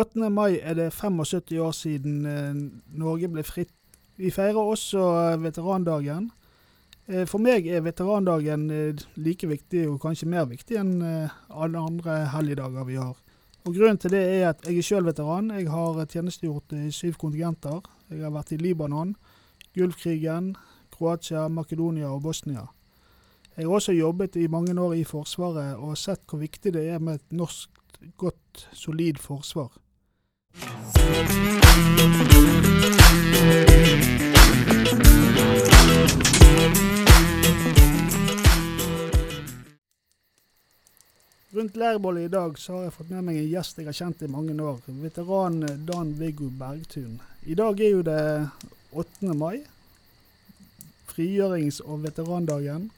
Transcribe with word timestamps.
8. 0.00 0.30
mai 0.32 0.56
er 0.62 0.74
det 0.74 0.92
75 0.92 1.58
år 1.60 1.72
siden 1.76 2.26
eh, 2.26 2.54
Norge 2.96 3.28
ble 3.28 3.42
fritt. 3.44 3.72
Vi 4.16 4.30
feirer 4.32 4.56
også 4.56 5.00
eh, 5.18 5.42
veterandagen. 5.42 6.30
Eh, 7.04 7.26
for 7.28 7.42
meg 7.44 7.66
er 7.68 7.82
veterandagen 7.84 8.64
like 9.20 9.48
viktig, 9.50 9.82
og 9.90 9.98
kanskje 10.00 10.28
mer 10.32 10.46
viktig, 10.48 10.78
enn 10.80 11.02
alle 11.04 11.82
andre 11.82 12.16
helligdager 12.32 12.86
vi 12.88 12.96
har. 12.96 13.18
Og 13.68 13.76
Grunnen 13.76 14.00
til 14.00 14.14
det 14.14 14.22
er 14.38 14.46
at 14.54 14.64
jeg 14.64 14.80
er 14.80 14.88
sjøl 14.88 15.04
veteran. 15.04 15.52
Jeg 15.52 15.68
har 15.68 16.00
tjenestegjort 16.06 16.72
i 16.78 16.88
syv 16.96 17.20
kontingenter. 17.20 17.82
Jeg 18.08 18.24
har 18.24 18.32
vært 18.32 18.54
i 18.56 18.60
Libanon, 18.62 19.12
Gulfkrigen, 19.76 20.54
Kroatia, 20.96 21.44
Makedonia 21.52 22.08
og 22.08 22.24
Bosnia. 22.24 22.70
Jeg 23.52 23.68
har 23.68 23.76
også 23.76 23.92
jobbet 23.92 24.40
i 24.40 24.48
mange 24.48 24.72
år 24.80 24.96
i 24.96 25.04
Forsvaret 25.04 25.76
og 25.76 25.98
sett 26.00 26.24
hvor 26.24 26.40
viktig 26.40 26.72
det 26.72 26.88
er 26.88 27.04
med 27.04 27.20
et 27.20 27.36
norsk, 27.36 27.68
godt, 28.16 28.64
solid 28.72 29.20
forsvar. 29.20 29.76
Rundt 41.52 41.76
leirbålet 41.76 42.22
i 42.22 42.28
dag 42.28 42.58
så 42.58 42.72
har 42.72 42.84
jeg 42.84 42.92
fått 42.94 43.10
med 43.10 43.24
meg 43.26 43.36
en 43.40 43.48
gjest 43.50 43.78
jeg 43.80 43.88
har 43.88 43.96
kjent 43.98 44.22
i 44.22 44.28
mange 44.30 44.54
år. 44.54 44.78
Veteran 45.02 45.58
Dan 45.86 46.12
Viggo 46.18 46.46
Bergtun. 46.46 47.18
I 47.42 47.56
dag 47.58 47.80
er 47.80 47.90
jo 47.90 48.02
det 48.06 48.48
8. 48.92 49.34
mai. 49.34 49.64
Frigjørings- 51.10 51.82
og 51.84 52.04
veterandagen. 52.04 52.90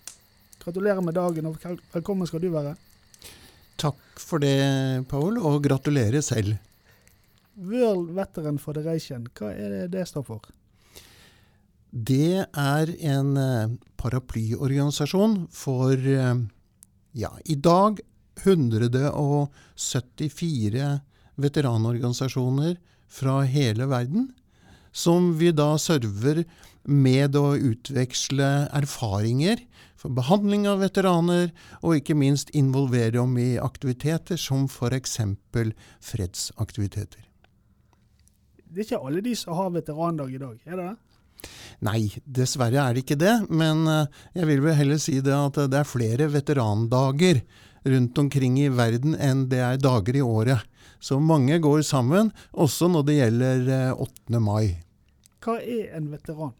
Gratulerer 0.63 1.01
med 1.03 1.17
dagen, 1.17 1.47
og 1.49 1.57
velkommen 1.95 2.29
skal 2.29 2.45
du 2.45 2.51
være. 2.53 2.77
Takk 3.81 4.21
for 4.21 4.39
det, 4.39 5.09
Paul, 5.09 5.41
og 5.41 5.63
gratulerer 5.65 6.21
selv. 6.21 6.59
World 7.55 8.11
Veteran 8.17 8.59
Federation, 8.59 9.29
hva 9.37 9.53
er 9.53 9.71
det 9.75 9.91
det 9.97 10.07
står 10.09 10.23
for? 10.27 10.41
Det 11.93 12.47
er 12.49 12.87
en 13.05 13.37
eh, 13.37 13.69
paraplyorganisasjon 14.01 15.49
for 15.53 15.93
eh, 15.93 16.35
ja, 17.13 17.29
i 17.45 17.55
dag 17.55 18.01
174 18.41 21.01
veteranorganisasjoner 21.43 22.77
fra 23.13 23.43
hele 23.45 23.87
verden, 23.91 24.33
som 24.93 25.37
vi 25.37 25.53
da 25.53 25.79
server 25.81 26.45
med 26.89 27.37
å 27.37 27.57
utveksle 27.57 28.69
erfaringer 28.75 29.59
for 30.01 30.11
behandling 30.17 30.67
av 30.69 30.79
veteraner, 30.83 31.53
og 31.85 31.97
ikke 32.01 32.15
minst 32.19 32.51
involvere 32.57 33.21
dem 33.21 33.39
i 33.39 33.59
aktiviteter 33.61 34.37
som 34.41 34.65
f.eks. 34.67 35.19
fredsaktiviteter. 36.01 37.32
Det 38.73 38.81
er 38.81 38.87
ikke 38.87 39.05
alle 39.05 39.21
de 39.25 39.33
som 39.37 39.57
har 39.59 39.73
veterandag 39.75 40.31
i 40.33 40.41
dag, 40.41 40.61
er 40.65 40.79
det 40.79 40.85
det? 40.87 40.95
Nei, 41.83 42.01
dessverre 42.25 42.79
er 42.81 42.95
det 42.95 43.03
ikke 43.05 43.19
det. 43.21 43.35
Men 43.51 43.85
eh, 43.91 44.21
jeg 44.39 44.49
vil 44.49 44.63
vel 44.65 44.79
heller 44.79 45.01
si 45.03 45.19
det 45.25 45.35
at 45.35 45.59
det 45.69 45.81
er 45.83 45.89
flere 45.89 46.29
veterandager 46.33 47.43
rundt 47.85 48.21
omkring 48.23 48.61
i 48.63 48.71
verden 48.73 49.17
enn 49.19 49.49
det 49.51 49.61
er 49.61 49.83
dager 49.83 50.17
i 50.17 50.23
året. 50.25 50.63
Så 51.03 51.19
mange 51.19 51.59
går 51.59 51.83
sammen, 51.85 52.31
også 52.55 52.89
når 52.93 53.07
det 53.09 53.19
gjelder 53.19 53.69
8. 53.99 54.13
Eh, 54.31 54.41
mai. 54.41 54.65
Hva 55.43 55.59
er 55.59 55.97
en 55.99 56.09
veteran? 56.13 56.55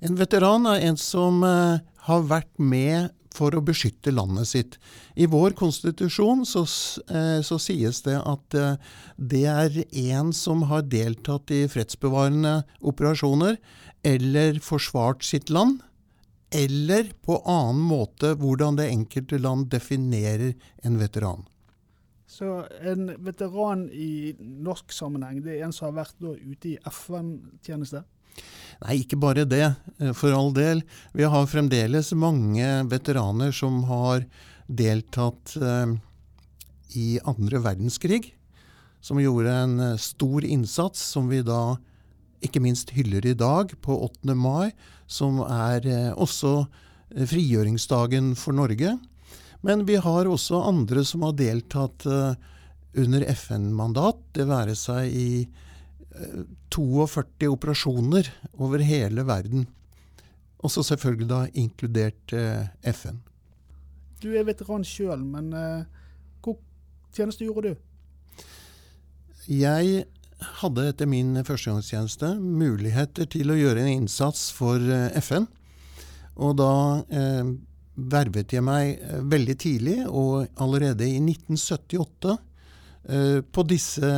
En 0.00 0.16
veteran 0.18 0.66
er 0.70 0.86
en 0.88 0.98
som 0.98 1.44
eh, 1.44 1.84
har 2.08 2.26
vært 2.30 2.50
med 2.58 3.12
for 3.38 3.54
å 3.54 3.62
beskytte 3.64 4.12
landet 4.14 4.50
sitt. 4.50 4.78
I 5.14 5.28
vår 5.30 5.54
konstitusjon 5.58 6.44
så, 6.48 6.64
eh, 7.08 7.40
så 7.46 7.58
sies 7.62 8.02
det 8.06 8.18
at 8.18 8.58
eh, 8.58 8.78
det 9.16 9.44
er 9.50 9.82
en 10.12 10.32
som 10.36 10.66
har 10.70 10.88
deltatt 10.90 11.52
i 11.54 11.66
fredsbevarende 11.70 12.62
operasjoner 12.82 13.58
eller 14.06 14.58
forsvart 14.62 15.24
sitt 15.26 15.50
land, 15.50 15.82
eller 16.54 17.10
på 17.26 17.40
annen 17.44 17.82
måte 17.90 18.32
hvordan 18.40 18.78
det 18.78 18.88
enkelte 18.92 19.40
land 19.42 19.68
definerer 19.72 20.54
en 20.86 20.98
veteran. 21.00 21.46
Så 22.28 22.66
en 22.84 23.08
veteran 23.24 23.86
i 23.90 24.36
norsk 24.38 24.92
sammenheng, 24.92 25.40
det 25.44 25.56
er 25.56 25.66
en 25.66 25.72
som 25.72 25.88
har 25.88 26.04
vært 26.04 26.20
ute 26.20 26.74
i 26.74 26.78
FN-tjeneste? 26.88 28.04
Nei, 28.78 29.00
ikke 29.02 29.18
bare 29.18 29.46
det, 29.48 29.74
eh, 29.98 30.12
for 30.14 30.34
all 30.34 30.52
del. 30.54 30.84
Vi 31.12 31.26
har 31.26 31.50
fremdeles 31.50 32.12
mange 32.14 32.66
veteraner 32.90 33.52
som 33.54 33.82
har 33.88 34.24
deltatt 34.68 35.56
eh, 35.58 35.96
i 36.94 37.08
andre 37.26 37.62
verdenskrig. 37.64 38.34
Som 39.00 39.18
gjorde 39.22 39.54
en 39.64 39.80
eh, 39.80 39.96
stor 39.98 40.46
innsats, 40.46 41.02
som 41.14 41.30
vi 41.30 41.42
da 41.42 41.78
ikke 42.44 42.62
minst 42.62 42.94
hyller 42.94 43.26
i 43.26 43.34
dag, 43.34 43.74
på 43.82 43.98
8. 44.06 44.34
mai. 44.38 44.70
Som 45.10 45.40
er 45.42 46.12
også 46.14 46.68
frigjøringsdagen 47.10 48.34
for 48.38 48.54
Norge. 48.54 48.92
Men 49.66 49.86
vi 49.88 49.96
har 49.98 50.28
også 50.28 50.60
andre 50.68 51.02
som 51.08 51.24
har 51.26 51.34
deltatt 51.34 52.04
under 52.06 53.24
FN-mandat, 53.32 54.20
det 54.36 54.46
være 54.46 54.76
seg 54.78 55.08
i 55.08 55.30
42 56.74 57.48
operasjoner 57.52 58.30
over 58.58 58.82
hele 58.84 59.24
verden. 59.26 59.66
Også 60.58 60.82
selvfølgelig 60.82 61.28
da 61.30 61.40
inkludert 61.54 62.32
eh, 62.34 62.66
FN. 62.92 63.20
Du 64.22 64.32
er 64.34 64.46
veteran 64.46 64.84
sjøl, 64.86 65.22
men 65.22 65.52
eh, 65.54 65.84
hvor 66.42 66.58
tjeneste 67.14 67.46
gjorde 67.46 67.74
du? 67.74 67.76
Jeg 69.48 70.08
hadde 70.60 70.88
etter 70.90 71.08
min 71.08 71.38
førstegangstjeneste 71.46 72.34
muligheter 72.42 73.28
til 73.30 73.52
å 73.52 73.58
gjøre 73.58 73.84
en 73.84 74.02
innsats 74.02 74.48
for 74.54 74.82
eh, 74.82 75.14
FN. 75.22 75.46
Og 76.38 76.58
da 76.58 76.72
eh, 77.06 77.54
vervet 77.94 78.54
jeg 78.54 78.66
meg 78.66 78.98
eh, 78.98 79.22
veldig 79.22 79.56
tidlig, 79.62 79.98
og 80.10 80.50
allerede 80.58 81.06
i 81.06 81.20
1978 81.22 82.38
Eh, 82.38 82.47
på 83.08 83.62
disse 83.64 84.08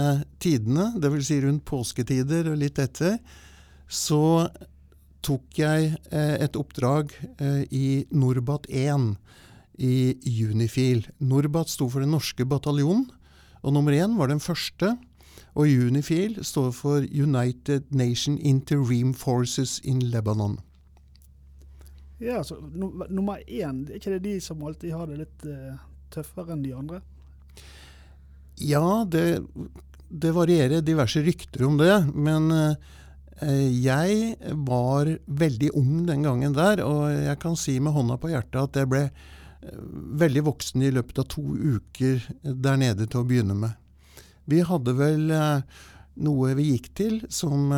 tidene, 0.42 0.88
dvs. 0.98 1.26
Si 1.28 1.36
rundt 1.44 1.62
påsketider 1.68 2.48
og 2.50 2.56
litt 2.58 2.80
etter, 2.82 3.20
så 3.86 4.48
tok 5.24 5.60
jeg 5.60 5.92
eh, 6.10 6.36
et 6.40 6.56
oppdrag 6.58 7.12
eh, 7.40 7.62
i 7.70 7.86
Norbat 8.12 8.68
1 8.70 9.12
i 9.80 9.94
Unifil. 10.44 11.06
Norbat 11.18 11.72
sto 11.72 11.88
for 11.92 12.04
den 12.04 12.12
norske 12.14 12.44
bataljonen, 12.48 13.06
og 13.60 13.76
nummer 13.76 13.96
én 13.96 14.16
var 14.18 14.32
den 14.32 14.40
første. 14.40 14.94
Og 15.58 15.66
Unifil 15.66 16.38
står 16.46 16.70
for 16.76 17.04
United 17.04 17.90
Nation 17.90 18.38
Interim 18.38 19.12
Forces 19.14 19.80
in 19.84 20.00
Lebanon. 20.12 20.60
Ja, 22.20 22.44
så 22.44 22.60
Nummer 23.10 23.40
én, 23.48 23.86
er 23.88 23.96
ikke 23.96 24.14
det 24.14 24.24
de 24.28 24.36
som 24.44 24.62
alltid 24.62 24.92
har 24.94 25.08
det 25.08 25.22
litt 25.22 25.46
uh, 25.48 25.80
tøffere 26.12 26.54
enn 26.54 26.62
de 26.62 26.74
andre? 26.76 27.00
Ja, 28.60 29.06
det, 29.08 29.40
det, 30.08 30.32
varierer 30.36 30.82
diverse 30.84 31.22
rykter 31.24 31.64
om 31.64 31.78
det. 31.80 31.94
Men 32.14 32.50
eh, 32.52 33.68
jeg 33.72 34.36
var 34.68 35.08
veldig 35.26 35.72
ung 35.80 36.06
den 36.08 36.26
gangen 36.26 36.56
der, 36.56 36.84
og 36.84 37.08
jeg 37.14 37.40
kan 37.40 37.56
si 37.58 37.78
med 37.80 37.96
hånda 37.96 38.20
på 38.20 38.32
hjertet 38.32 38.60
at 38.60 38.80
jeg 38.82 38.90
ble 38.92 39.06
eh, 39.08 39.82
veldig 40.20 40.44
voksen 40.50 40.84
i 40.84 40.92
løpet 40.92 41.22
av 41.24 41.30
to 41.32 41.44
uker 41.56 42.26
der 42.42 42.80
nede 42.80 43.08
til 43.08 43.22
å 43.22 43.28
begynne 43.28 43.56
med. 43.56 43.76
Vi 44.50 44.60
hadde 44.66 44.96
vel 44.98 45.32
eh, 45.32 45.84
noe 46.20 46.54
vi 46.58 46.72
gikk 46.74 46.92
til 46.98 47.20
som 47.32 47.70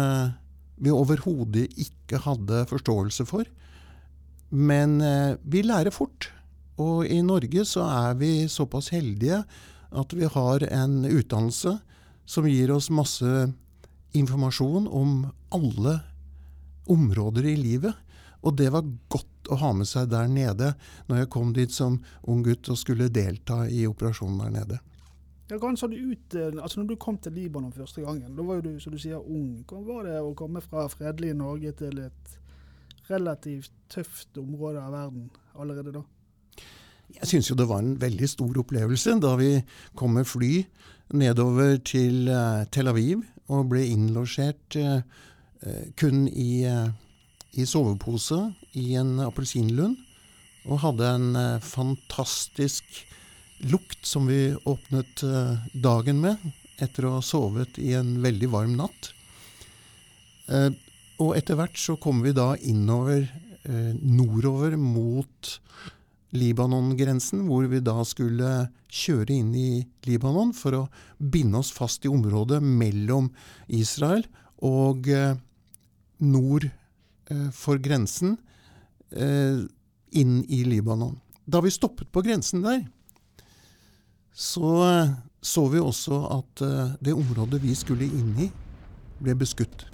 vi 0.82 0.90
overhodet 0.90 1.68
ikke 1.78 2.18
hadde 2.24 2.64
forståelse 2.66 3.26
for. 3.28 3.46
Men 4.50 4.96
vi 5.46 5.60
lærer 5.62 5.94
fort. 5.94 6.26
Og 6.82 7.06
i 7.06 7.20
Norge 7.22 7.62
så 7.68 7.84
er 7.86 8.16
vi 8.18 8.32
såpass 8.50 8.88
heldige 8.90 9.44
at 9.92 10.14
vi 10.16 10.28
har 10.28 10.64
en 10.72 11.04
utdannelse 11.04 11.76
som 12.24 12.48
gir 12.48 12.70
oss 12.72 12.90
masse 12.90 13.52
informasjon 14.12 14.88
om 14.88 15.26
alle 15.52 15.98
områder 16.90 17.46
i 17.52 17.56
livet. 17.56 17.94
Og 18.42 18.56
det 18.58 18.70
var 18.74 18.86
godt 19.08 19.50
å 19.50 19.58
ha 19.60 19.72
med 19.76 19.88
seg 19.88 20.10
der 20.10 20.30
nede 20.30 20.72
når 21.08 21.22
jeg 21.22 21.32
kom 21.34 21.52
dit 21.54 21.72
som 21.72 22.00
ung 22.28 22.42
gutt 22.46 22.70
og 22.72 22.78
skulle 22.80 23.10
delta 23.12 23.62
i 23.68 23.84
operasjonen 23.86 24.42
der 24.44 24.56
nede. 24.56 24.80
Ja, 25.52 25.58
ut 25.58 26.34
eh, 26.34 26.62
altså 26.62 26.80
når 26.80 26.86
du 26.88 26.96
kom 26.96 27.18
til 27.20 27.34
Libanon 27.36 27.74
første 27.76 28.00
gangen? 28.00 28.36
Da 28.36 28.44
var 28.46 28.58
jo 28.58 28.70
du 28.70 28.80
som 28.80 28.94
du 28.94 28.98
sier, 28.98 29.20
ung. 29.20 29.60
Hvordan 29.68 29.84
var 29.84 30.06
det 30.08 30.20
å 30.22 30.32
komme 30.38 30.62
fra 30.64 30.86
fredelig 30.88 31.34
Norge 31.36 31.74
til 31.76 31.98
et 32.06 32.38
relativt 33.10 33.74
tøft 33.92 34.38
område 34.40 34.80
av 34.80 34.94
verden 34.94 35.28
allerede 35.52 35.92
da? 35.98 36.04
Jeg 37.18 37.28
syns 37.30 37.50
jo 37.50 37.56
det 37.58 37.68
var 37.70 37.82
en 37.82 37.96
veldig 38.00 38.28
stor 38.30 38.58
opplevelse 38.62 39.18
da 39.22 39.34
vi 39.40 39.52
kom 39.98 40.16
med 40.18 40.28
fly 40.28 40.64
nedover 41.12 41.76
til 41.84 42.30
uh, 42.32 42.64
Tel 42.72 42.88
Aviv 42.90 43.22
og 43.52 43.68
ble 43.72 43.84
innlosjert 43.90 44.78
uh, 44.80 45.02
kun 46.00 46.24
i, 46.28 46.64
uh, 46.66 46.88
i, 47.52 47.66
sovepose 47.68 48.40
i 48.78 48.94
en 48.98 49.18
appelsinlund. 49.26 49.98
Og 50.62 50.78
hadde 50.78 51.08
en 51.10 51.38
fantastisk 51.58 52.86
lukt 53.66 54.06
som 54.06 54.28
vi 54.30 54.52
åpnet 54.62 55.24
dagen 55.74 56.20
med. 56.22 56.38
etter 56.78 57.06
å 57.06 57.16
ha 57.16 57.22
sovet 57.22 57.78
i 57.82 57.92
en 57.98 58.14
veldig 58.22 58.48
varm 58.52 58.76
natt. 58.78 59.10
Eh, 60.50 60.70
og 61.22 61.36
etter 61.38 61.58
hvert 61.58 61.78
så 61.78 61.96
kom 62.00 62.22
vi 62.24 62.34
da 62.34 62.52
innover 62.58 63.22
eh, 63.22 63.92
nordover 64.02 64.76
mot 64.80 65.52
Libanon-grensen, 66.32 67.44
hvor 67.44 67.66
vi 67.68 67.82
da 67.84 67.98
skulle 68.08 68.52
kjøre 68.88 69.34
inn 69.34 69.50
i 69.56 69.82
Libanon 70.08 70.54
for 70.56 70.76
å 70.76 70.82
binde 71.18 71.60
oss 71.60 71.72
fast 71.74 72.06
i 72.06 72.12
området 72.12 72.62
mellom 72.64 73.28
Israel 73.68 74.24
og 74.64 75.10
eh, 75.12 75.36
nord 76.24 76.68
eh, 76.68 77.50
for 77.52 77.82
grensen 77.82 78.38
eh, 79.12 79.60
inn 80.16 80.40
i 80.48 80.62
Libanon. 80.64 81.18
Da 81.44 81.60
vi 81.60 81.74
stoppet 81.74 82.08
på 82.14 82.24
grensen 82.24 82.64
der, 82.64 82.86
så 84.32 84.72
så 85.42 85.64
vi 85.66 85.80
også 85.82 86.20
at 86.30 86.60
det 87.02 87.10
området 87.18 87.58
vi 87.64 87.72
skulle 87.74 88.06
inn 88.06 88.36
i, 88.44 88.46
ble 89.18 89.34
beskutt. 89.40 89.88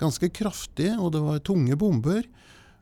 Ganske 0.00 0.30
kraftig, 0.32 0.94
og 0.96 1.12
det 1.12 1.20
var 1.20 1.42
tunge 1.44 1.76
bomber. 1.76 2.24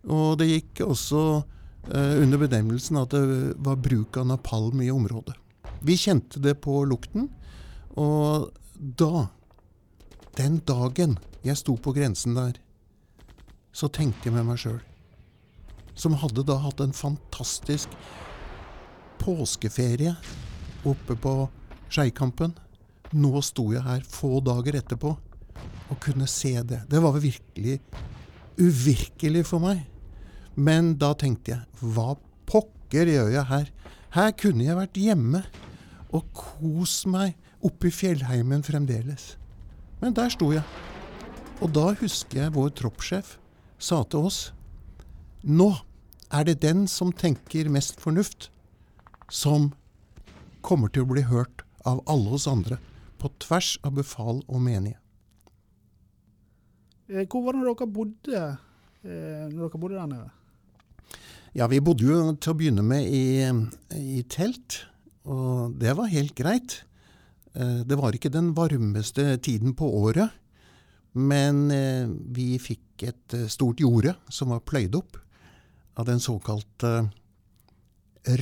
Og 0.07 0.39
det 0.39 0.47
gikk 0.53 0.85
også 0.87 1.43
under 1.89 2.39
benevnelsen 2.39 2.99
at 3.01 3.15
det 3.15 3.55
var 3.65 3.81
bruk 3.81 4.19
av 4.21 4.29
napalm 4.29 4.83
i 4.85 4.91
området. 4.93 5.35
Vi 5.81 5.97
kjente 5.97 6.43
det 6.45 6.59
på 6.61 6.83
lukten, 6.85 7.31
og 7.97 8.51
da, 8.77 9.29
den 10.37 10.61
dagen 10.69 11.17
jeg 11.47 11.57
sto 11.57 11.77
på 11.81 11.95
grensen 11.97 12.37
der, 12.37 12.59
så 13.73 13.89
tenkte 13.89 14.29
jeg 14.29 14.37
med 14.37 14.49
meg 14.51 14.61
sjøl, 14.61 14.81
som 15.97 16.19
hadde 16.21 16.45
da 16.47 16.59
hatt 16.61 16.83
en 16.85 16.95
fantastisk 16.97 17.93
påskeferie 19.21 20.15
oppe 20.89 21.17
på 21.17 21.35
Skeikampen. 21.91 22.55
Nå 23.17 23.41
sto 23.43 23.71
jeg 23.75 23.83
her 23.85 24.05
få 24.07 24.39
dager 24.45 24.79
etterpå 24.79 25.11
og 25.91 25.99
kunne 26.03 26.29
se 26.31 26.55
det. 26.63 26.85
Det 26.89 27.01
var 27.03 27.19
virkelig 27.19 27.81
uvirkelig 28.61 29.43
for 29.49 29.63
meg. 29.65 29.83
Men 30.61 30.95
da 31.01 31.15
tenkte 31.17 31.55
jeg, 31.55 31.65
hva 31.81 32.15
pokker 32.51 33.09
gjør 33.09 33.31
jeg 33.33 33.49
her? 33.49 33.69
Her 34.13 34.33
kunne 34.37 34.67
jeg 34.67 34.77
vært 34.77 34.99
hjemme 34.99 35.45
og 36.11 36.27
kost 36.37 37.07
meg 37.09 37.37
oppe 37.65 37.89
i 37.89 37.95
fjellheimen 37.95 38.65
fremdeles. 38.67 39.37
Men 40.03 40.17
der 40.17 40.33
sto 40.33 40.51
jeg. 40.53 40.65
Og 41.61 41.71
da 41.77 41.91
husker 42.01 42.43
jeg 42.43 42.55
vår 42.57 42.73
troppssjef 42.77 43.37
sa 43.81 44.03
til 44.09 44.27
oss 44.29 44.41
Nå 45.45 45.71
er 46.37 46.45
det 46.45 46.59
den 46.61 46.85
som 46.91 47.15
tenker 47.17 47.71
mest 47.73 48.01
fornuft, 48.03 48.51
som 49.33 49.71
kommer 50.61 50.93
til 50.93 51.07
å 51.07 51.09
bli 51.09 51.23
hørt 51.25 51.65
av 51.89 52.03
alle 52.11 52.35
oss 52.37 52.45
andre, 52.51 52.77
på 53.17 53.31
tvers 53.41 53.79
av 53.89 53.95
befal 53.97 54.43
og 54.45 54.61
menige. 54.61 54.99
Eh, 57.09 57.25
Hvor 57.25 57.47
var 57.47 57.57
det 57.57 57.65
dere 57.65 57.89
bodde 57.89 58.43
eh, 58.43 59.49
når 59.49 59.63
dere 59.65 59.81
bodde 59.81 59.97
der 59.97 60.13
nede? 60.13 60.29
Ja, 61.51 61.67
vi 61.67 61.81
bodde 61.83 62.07
jo 62.07 62.19
til 62.39 62.53
å 62.53 62.59
begynne 62.59 62.83
med 62.87 63.09
i, 63.11 63.43
i 63.99 64.21
telt, 64.31 64.85
og 65.27 65.75
det 65.83 65.97
var 65.99 66.13
helt 66.13 66.37
greit. 66.39 66.77
Eh, 67.59 67.83
Det 67.83 67.99
var 67.99 68.15
ikke 68.15 68.31
den 68.31 68.53
varmeste 68.55 69.35
tiden 69.43 69.75
på 69.75 69.89
året, 69.99 70.31
men 71.19 71.65
eh, 71.75 72.07
vi 72.07 72.55
fikk 72.63 73.03
et 73.03 73.35
eh, 73.35 73.49
stort 73.51 73.83
jorde 73.83 74.15
som 74.31 74.55
var 74.55 74.63
pløyd 74.63 74.95
opp 74.95 75.19
av 75.99 76.07
den 76.07 76.23
såkalte 76.23 77.11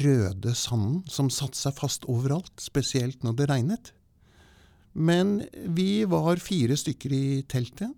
røde 0.03 0.53
sanden, 0.53 1.01
som 1.09 1.33
satte 1.33 1.57
seg 1.57 1.79
fast 1.81 2.05
overalt, 2.13 2.53
spesielt 2.61 3.25
når 3.25 3.41
det 3.41 3.49
regnet. 3.49 3.93
Men 4.93 5.47
vi 5.65 6.05
var 6.05 6.45
fire 6.45 6.77
stykker 6.77 7.17
i 7.17 7.27
teltet, 7.49 7.95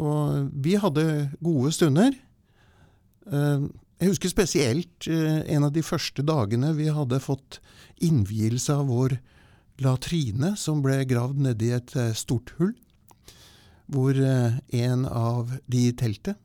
og 0.00 0.48
vi 0.64 0.78
hadde 0.80 1.28
gode 1.44 1.76
stunder. 1.76 2.14
Jeg 4.04 4.10
husker 4.12 4.28
spesielt 4.28 5.06
eh, 5.08 5.38
en 5.54 5.64
av 5.64 5.70
de 5.72 5.80
første 5.80 6.20
dagene 6.28 6.74
vi 6.76 6.90
hadde 6.92 7.22
fått 7.24 7.56
innvielse 8.04 8.74
av 8.76 8.90
vår 8.92 9.14
latrine, 9.80 10.50
som 10.60 10.82
ble 10.84 10.98
gravd 11.08 11.40
nedi 11.46 11.70
et 11.72 11.94
eh, 11.96 12.10
stort 12.12 12.52
hull, 12.58 12.74
hvor 13.88 14.12
eh, 14.12 14.58
en 14.76 15.06
av 15.08 15.54
de 15.72 15.86
i 15.88 15.94
teltet 15.96 16.36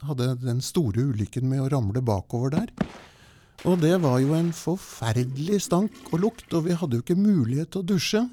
hadde 0.00 0.30
den 0.40 0.64
store 0.64 1.10
ulykken 1.10 1.44
med 1.50 1.66
å 1.66 1.68
ramle 1.74 2.00
bakover 2.00 2.56
der. 2.56 2.72
Og 3.68 3.82
det 3.84 3.98
var 4.00 4.22
jo 4.24 4.32
en 4.38 4.48
forferdelig 4.56 5.60
stank 5.66 5.92
og 6.08 6.24
lukt, 6.24 6.48
og 6.56 6.70
vi 6.70 6.78
hadde 6.78 6.96
jo 6.96 7.04
ikke 7.04 7.20
mulighet 7.20 7.74
til 7.74 7.84
å 7.84 7.88
dusje. 7.92 8.24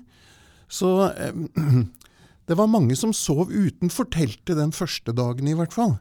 Så 0.72 0.96
eh, 1.12 1.44
det 2.48 2.56
var 2.56 2.72
mange 2.72 2.96
som 2.96 3.12
sov 3.12 3.52
utenfor 3.52 4.08
teltet 4.16 4.56
den 4.64 4.72
første 4.72 5.12
dagen, 5.12 5.52
i 5.52 5.60
hvert 5.60 5.76
fall. 5.76 5.98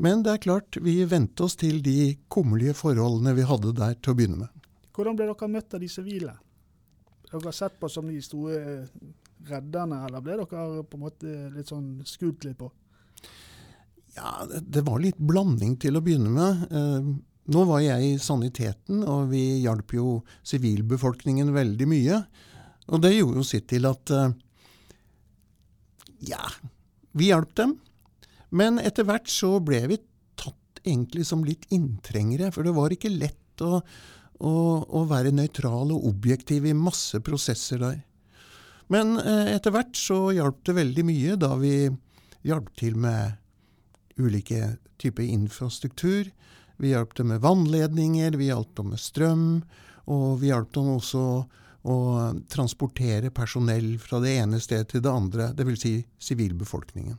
Men 0.00 0.22
det 0.24 0.32
er 0.32 0.44
klart, 0.46 0.78
vi 0.80 0.96
vente 1.04 1.44
oss 1.44 1.58
til 1.60 1.82
de 1.84 2.14
kummerlige 2.32 2.72
forholdene 2.78 3.34
vi 3.36 3.44
hadde 3.44 3.74
der 3.76 3.98
til 4.00 4.14
å 4.14 4.16
begynne 4.16 4.44
med. 4.46 4.68
Hvordan 4.96 5.18
ble 5.18 5.26
dere 5.28 5.48
møtt 5.52 5.76
av 5.76 5.82
de 5.82 5.88
sivile? 5.92 6.34
Dere 7.28 7.42
har 7.44 7.56
sett 7.56 7.76
på 7.80 7.88
som 7.92 8.08
de 8.08 8.20
store 8.24 8.60
eh, 8.60 9.02
redderne, 9.50 10.00
eller 10.08 10.24
ble 10.24 10.38
dere 10.40 10.84
på 10.88 10.98
en 10.98 11.04
måte 11.04 11.34
litt 11.52 11.72
sånn 11.72 11.98
skutt 12.08 12.46
litt 12.48 12.58
på? 12.60 12.70
Ja, 14.16 14.46
det, 14.48 14.82
var 14.88 15.02
litt 15.04 15.20
blanding 15.20 15.76
til 15.80 16.00
å 16.00 16.02
begynne 16.04 16.32
med. 16.32 16.64
Eh, 16.72 17.10
nå 17.50 17.66
var 17.68 17.84
jeg 17.84 18.08
i 18.08 18.16
saniteten, 18.22 19.04
og 19.04 19.28
vi 19.34 19.60
hjalp 19.66 19.94
jo 19.94 20.16
sivilbefolkningen 20.48 21.52
veldig 21.54 21.90
mye. 21.90 22.22
Og 22.90 23.04
det 23.04 23.14
gjorde 23.14 23.42
jo 23.42 23.46
sitt 23.46 23.68
til 23.70 23.88
at 23.90 24.16
eh, 24.16 24.32
Ja, 26.32 26.42
vi 27.16 27.30
hjalp 27.30 27.52
dem. 27.60 27.76
Men 28.50 28.80
etter 28.82 29.06
hvert 29.06 29.30
så 29.30 29.56
ble 29.62 29.82
vi 29.90 29.98
tatt 30.38 30.82
egentlig 30.82 31.26
som 31.28 31.44
litt 31.46 31.66
inntrengere, 31.74 32.50
for 32.54 32.66
det 32.66 32.74
var 32.76 32.94
ikke 32.94 33.12
lett 33.12 33.64
å, 33.64 33.80
å, 34.40 34.54
å 34.86 35.04
være 35.10 35.34
nøytral 35.34 35.92
og 35.94 36.06
objektiv 36.10 36.66
i 36.66 36.76
masse 36.76 37.20
prosesser 37.24 37.82
der. 37.82 38.00
Men 38.90 39.14
eh, 39.22 39.54
etter 39.54 39.74
hvert 39.74 39.94
så 39.94 40.32
hjalp 40.34 40.64
det 40.66 40.78
veldig 40.80 41.06
mye 41.06 41.36
da 41.38 41.54
vi 41.60 41.74
hjalp 42.48 42.72
til 42.80 42.96
med 42.98 43.38
ulike 44.20 44.74
typer 45.00 45.28
infrastruktur. 45.30 46.32
Vi 46.80 46.90
hjalp 46.94 47.14
dem 47.16 47.30
med 47.30 47.44
vannledninger, 47.44 48.34
vi 48.40 48.50
hjalp 48.50 48.74
dem 48.76 48.90
med 48.94 49.00
strøm, 49.00 49.46
og 50.10 50.40
vi 50.40 50.50
hjalp 50.50 50.72
dem 50.74 50.94
også 50.96 51.24
å 51.80 51.96
transportere 52.52 53.30
personell 53.32 53.94
fra 54.02 54.20
det 54.20 54.34
ene 54.42 54.60
stedet 54.60 54.90
til 54.90 55.04
det 55.04 55.12
andre, 55.12 55.50
dvs. 55.56 55.80
Si 55.80 55.94
sivilbefolkningen. 56.30 57.16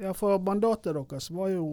Ja, 0.00 0.12
for 0.14 0.38
mandatet 0.44 0.94
deres 0.96 1.30
var 1.32 1.52
jo 1.54 1.66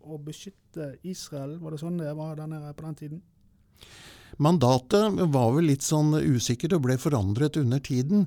å 0.00 0.18
beskytte 0.20 0.94
Israel. 1.06 1.58
Var 1.60 1.74
det 1.74 1.82
sånn 1.82 2.00
det 2.00 2.12
var 2.16 2.36
denne, 2.36 2.60
på 2.76 2.84
den 2.86 2.98
tiden? 2.98 3.22
Mandatet 4.40 5.18
var 5.34 5.50
vel 5.52 5.66
litt 5.68 5.84
sånn 5.84 6.14
usikkert 6.16 6.76
og 6.76 6.84
ble 6.86 6.94
forandret 7.00 7.58
under 7.60 7.80
tiden, 7.84 8.22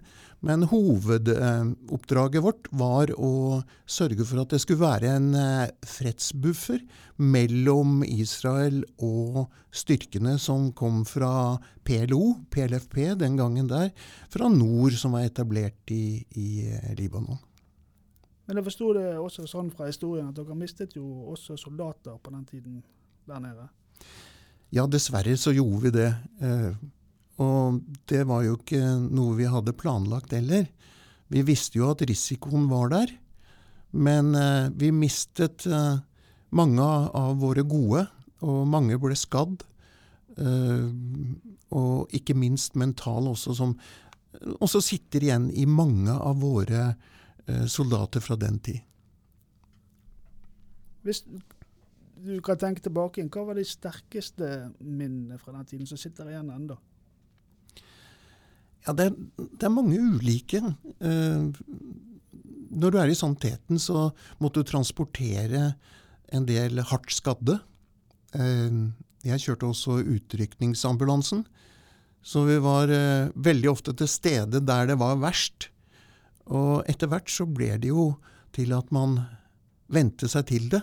men 0.45 0.65
hovedoppdraget 0.69 2.43
vårt 2.43 2.67
var 2.75 3.13
å 3.15 3.63
sørge 3.89 4.27
for 4.27 4.43
at 4.43 4.53
det 4.53 4.59
skulle 4.61 4.83
være 4.83 5.13
en 5.15 5.29
eh, 5.39 5.71
fredsbuffer 5.87 6.83
mellom 7.17 8.03
Israel 8.05 8.83
og 8.99 9.47
styrkene 9.73 10.35
som 10.41 10.69
kom 10.77 11.01
fra 11.07 11.55
PLO, 11.87 12.43
PLFP 12.51 13.15
den 13.23 13.39
gangen 13.39 13.71
der, 13.71 13.89
fra 14.29 14.51
nord 14.51 14.99
som 14.99 15.15
var 15.15 15.25
etablert 15.29 15.95
i, 15.95 16.19
i 16.35 16.49
eh, 16.67 16.93
Libanon. 16.99 17.41
Men 18.45 18.59
jeg 18.59 18.67
forsto 18.67 18.89
det 18.97 19.07
også 19.15 19.45
sånn 19.47 19.71
fra 19.71 19.87
historien 19.87 20.29
at 20.31 20.35
dere 20.35 20.57
mistet 20.57 20.97
jo 20.97 21.05
også 21.31 21.55
soldater 21.59 22.17
på 22.19 22.33
den 22.33 22.43
tiden 22.49 22.81
der 23.29 23.39
nede. 23.43 23.69
Ja, 24.73 24.87
dessverre 24.89 25.35
så 25.37 25.53
gjorde 25.55 25.83
vi 25.85 25.91
det. 25.95 26.09
Eh, 26.43 26.71
og 27.43 27.79
det 28.09 28.23
var 28.29 28.43
jo 28.45 28.57
ikke 28.57 28.81
noe 29.05 29.37
vi 29.37 29.47
hadde 29.49 29.75
planlagt 29.77 30.33
heller. 30.35 30.65
Vi 31.31 31.43
visste 31.45 31.79
jo 31.79 31.91
at 31.93 32.03
risikoen 32.05 32.65
var 32.71 32.91
der, 32.93 33.13
men 33.93 34.33
eh, 34.37 34.71
vi 34.75 34.91
mistet 34.93 35.67
eh, 35.69 36.01
mange 36.53 36.83
av 36.83 37.37
våre 37.41 37.63
gode, 37.65 38.07
og 38.43 38.65
mange 38.67 38.99
ble 38.99 39.15
skadd. 39.17 39.63
Og 41.73 42.13
ikke 42.17 42.33
minst 42.35 42.73
mental 42.75 43.29
også, 43.29 43.53
som 43.55 43.75
også 44.59 44.81
sitter 44.83 45.23
igjen 45.23 45.45
i 45.53 45.63
mange 45.69 46.11
av 46.11 46.41
våre 46.41 46.89
soldater 47.67 48.23
fra 48.23 48.37
den 48.39 48.59
tid. 48.63 48.79
Hvis 51.03 51.23
du 52.23 52.37
kan 52.43 52.59
tenke 52.59 52.83
tilbake 52.83 53.19
igjen, 53.19 53.31
hva 53.33 53.43
var 53.49 53.59
de 53.59 53.65
sterkeste 53.67 54.49
minnene 54.79 55.39
fra 55.41 55.55
den 55.57 55.67
tiden 55.67 55.89
som 55.89 55.99
sitter 55.99 56.29
igjen 56.31 56.51
ennå? 56.53 56.77
Ja, 58.83 58.95
det 58.95 59.09
er, 59.09 59.17
det 59.39 59.63
er, 59.63 59.71
mange 59.71 59.99
ulike. 59.99 60.59
Eh, 60.99 61.43
når 62.73 62.93
du 62.93 62.97
er 62.99 63.11
i 63.11 63.17
sannheten, 63.17 63.79
så 63.79 64.09
måtte 64.43 64.63
du 64.63 64.71
transportere 64.71 65.73
en 66.33 66.47
del 66.47 66.81
hardt 66.89 67.11
skadde. 67.15 67.59
Eh, 68.35 68.79
jeg 69.23 69.43
kjørte 69.45 69.69
også 69.71 70.01
utrykningsambulansen, 70.03 71.45
Så 72.23 72.45
vi 72.47 72.55
var 72.55 72.87
eh, 72.87 73.31
veldig 73.35 73.67
ofte 73.67 73.91
til 73.99 74.07
stede 74.07 74.61
der 74.63 74.87
det 74.87 74.95
var 74.95 75.17
verst. 75.19 75.72
Og 76.51 76.83
etter 76.91 77.11
hvert 77.11 77.31
så 77.31 77.47
ble 77.47 77.71
det 77.79 77.91
jo 77.93 78.13
til 78.53 78.73
at 78.75 78.91
man 78.93 79.19
vente 79.93 80.27
seg 80.31 80.47
til 80.49 80.67
det. 80.73 80.81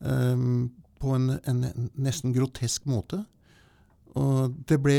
Um, 0.00 0.72
på 1.02 1.12
en, 1.16 1.36
en, 1.50 1.90
nesten 1.98 2.34
grotesk 2.34 2.86
måte. 2.90 3.24
Og 4.18 4.54
det 4.68 4.78
ble 4.82 4.96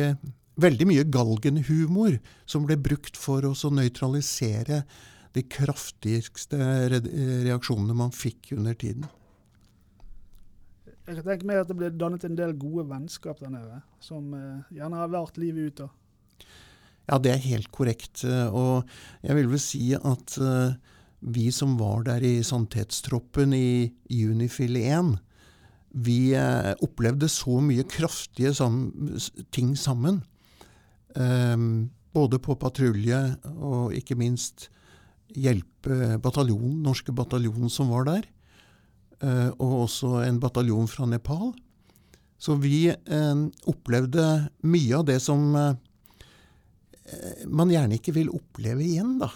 veldig 0.60 0.88
mye 0.90 1.08
galgenhumor 1.10 2.20
som 2.50 2.68
ble 2.68 2.78
brukt 2.82 3.18
for 3.18 3.46
å 3.48 3.54
nøytralisere 3.74 4.84
de 5.34 5.44
kraftigste 5.50 6.60
reaksjonene 6.94 7.96
man 7.98 8.14
fikk 8.14 8.52
under 8.58 8.78
tiden. 8.78 9.08
Jeg 11.04 11.18
kan 11.18 11.26
tenke 11.26 11.48
meg 11.50 11.64
at 11.64 11.72
det 11.72 11.76
ble 11.80 11.90
dannet 11.92 12.24
en 12.24 12.38
del 12.38 12.54
gode 12.56 12.86
vennskap 12.88 13.42
der 13.44 13.52
nede, 13.52 13.82
som 14.00 14.30
eh, 14.38 14.76
gjerne 14.78 15.02
har 15.02 15.10
vært 15.12 15.40
livet 15.42 15.72
ut 15.72 15.82
av. 15.88 15.96
Ja, 17.10 17.20
det 17.20 17.34
er 17.34 17.48
helt 17.50 17.70
korrekt. 17.76 18.24
Og 18.26 18.88
jeg 19.24 19.36
vil 19.38 19.50
vel 19.52 19.62
si 19.62 19.92
at 19.98 20.38
uh, 20.40 20.76
vi 21.24 21.50
som 21.56 21.76
var 21.80 22.04
der 22.08 22.24
i 22.24 22.36
sannhetstroppen 22.46 23.56
i 23.56 23.92
Unifil 24.12 24.78
1, 24.80 25.16
vi 25.94 26.34
eh, 26.34 26.74
opplevde 26.82 27.28
så 27.30 27.60
mye 27.62 27.86
kraftige 27.86 28.52
ting 29.54 29.76
sammen. 29.78 30.24
Både 32.18 32.40
på 32.42 32.56
patrulje 32.58 33.20
og 33.54 33.94
ikke 33.94 34.18
minst 34.18 34.72
hjelpe 35.38 36.18
bataljonen, 36.18 36.82
norske 36.82 37.14
bataljonen 37.14 37.70
som 37.70 37.94
var 37.94 38.10
der. 38.10 38.26
Og 39.62 39.84
også 39.86 40.24
en 40.26 40.42
bataljon 40.42 40.90
fra 40.90 41.06
Nepal. 41.06 41.54
Så 42.42 42.58
vi 42.58 42.90
opplevde 43.70 44.26
mye 44.66 44.98
av 44.98 45.06
det 45.14 45.22
som 45.22 45.54
man 47.48 47.72
gjerne 47.72 47.98
ikke 48.00 48.16
vil 48.16 48.32
oppleve 48.34 48.86
igjen, 48.86 49.18
da. 49.22 49.32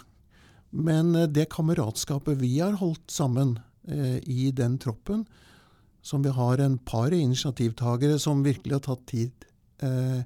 Men 0.70 1.14
eh, 1.14 1.28
det 1.28 1.50
kameratskapet 1.52 2.38
vi 2.40 2.58
har 2.60 2.78
holdt 2.80 3.10
sammen 3.12 3.58
eh, 3.88 4.18
i 4.28 4.50
den 4.52 4.78
troppen, 4.78 5.24
som 6.02 6.22
vi 6.22 6.32
har 6.32 6.58
en 6.62 6.78
par 6.78 7.12
initiativtagere 7.12 8.18
som 8.18 8.44
virkelig 8.44 8.78
har 8.78 8.84
tatt 8.86 9.06
tid 9.10 9.48
eh, 9.84 10.20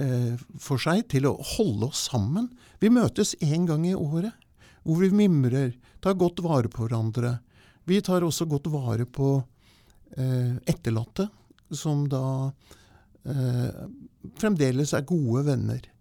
eh, 0.00 0.34
for 0.60 0.80
seg 0.80 1.06
til 1.12 1.28
å 1.28 1.36
holde 1.56 1.90
oss 1.90 2.06
sammen. 2.10 2.50
Vi 2.80 2.92
møtes 2.92 3.34
én 3.40 3.66
gang 3.68 3.86
i 3.88 3.96
året, 3.96 4.32
hvor 4.82 5.02
vi 5.02 5.12
mimrer, 5.14 5.74
tar 6.02 6.18
godt 6.18 6.42
vare 6.42 6.70
på 6.70 6.86
hverandre. 6.86 7.36
Vi 7.86 8.00
tar 8.02 8.24
også 8.26 8.48
godt 8.50 8.68
vare 8.72 9.06
på 9.06 9.36
eh, 10.16 10.58
etterlatte, 10.70 11.28
som 11.72 12.04
da 12.10 12.24
eh, 13.28 13.84
fremdeles 14.38 14.94
er 14.96 15.06
gode 15.08 15.44
venner. 15.46 15.91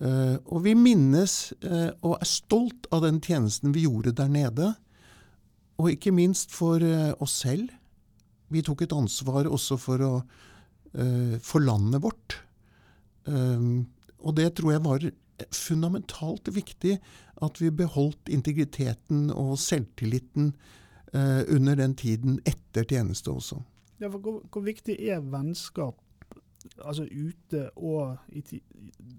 Uh, 0.00 0.38
og 0.48 0.62
vi 0.64 0.72
minnes 0.72 1.50
uh, 1.60 1.92
og 2.00 2.14
er 2.16 2.28
stolt 2.28 2.86
av 2.94 3.02
den 3.04 3.18
tjenesten 3.20 3.74
vi 3.74 3.84
gjorde 3.84 4.14
der 4.16 4.30
nede. 4.32 4.72
Og 5.80 5.92
ikke 5.92 6.14
minst 6.16 6.54
for 6.56 6.80
uh, 6.80 7.12
oss 7.20 7.36
selv. 7.42 7.68
Vi 8.50 8.62
tok 8.64 8.86
et 8.86 8.94
ansvar 8.96 9.46
også 9.46 9.76
for, 9.78 10.02
å, 10.02 10.14
for 11.46 11.62
landet 11.62 12.02
vårt. 12.02 12.34
og 13.30 14.32
det 14.34 14.48
tror 14.58 14.72
jeg 14.72 14.82
var 14.82 15.04
fundamentalt 15.54 16.50
viktig, 16.50 16.96
at 17.46 17.60
vi 17.62 17.70
beholdt 17.70 18.26
integriteten 18.26 19.28
og 19.30 19.54
selvtilliten 19.62 20.50
under 21.14 21.78
den 21.78 21.94
tiden 21.94 22.40
etter 22.42 22.82
tjeneste 22.90 23.30
også. 23.30 23.60
Ja, 24.02 24.10
hvor, 24.10 24.42
hvor 24.50 24.66
viktig 24.66 24.98
er 24.98 25.22
vennskap 25.22 26.02
altså 26.84 27.06
ute 27.08 27.68
og 27.76 28.18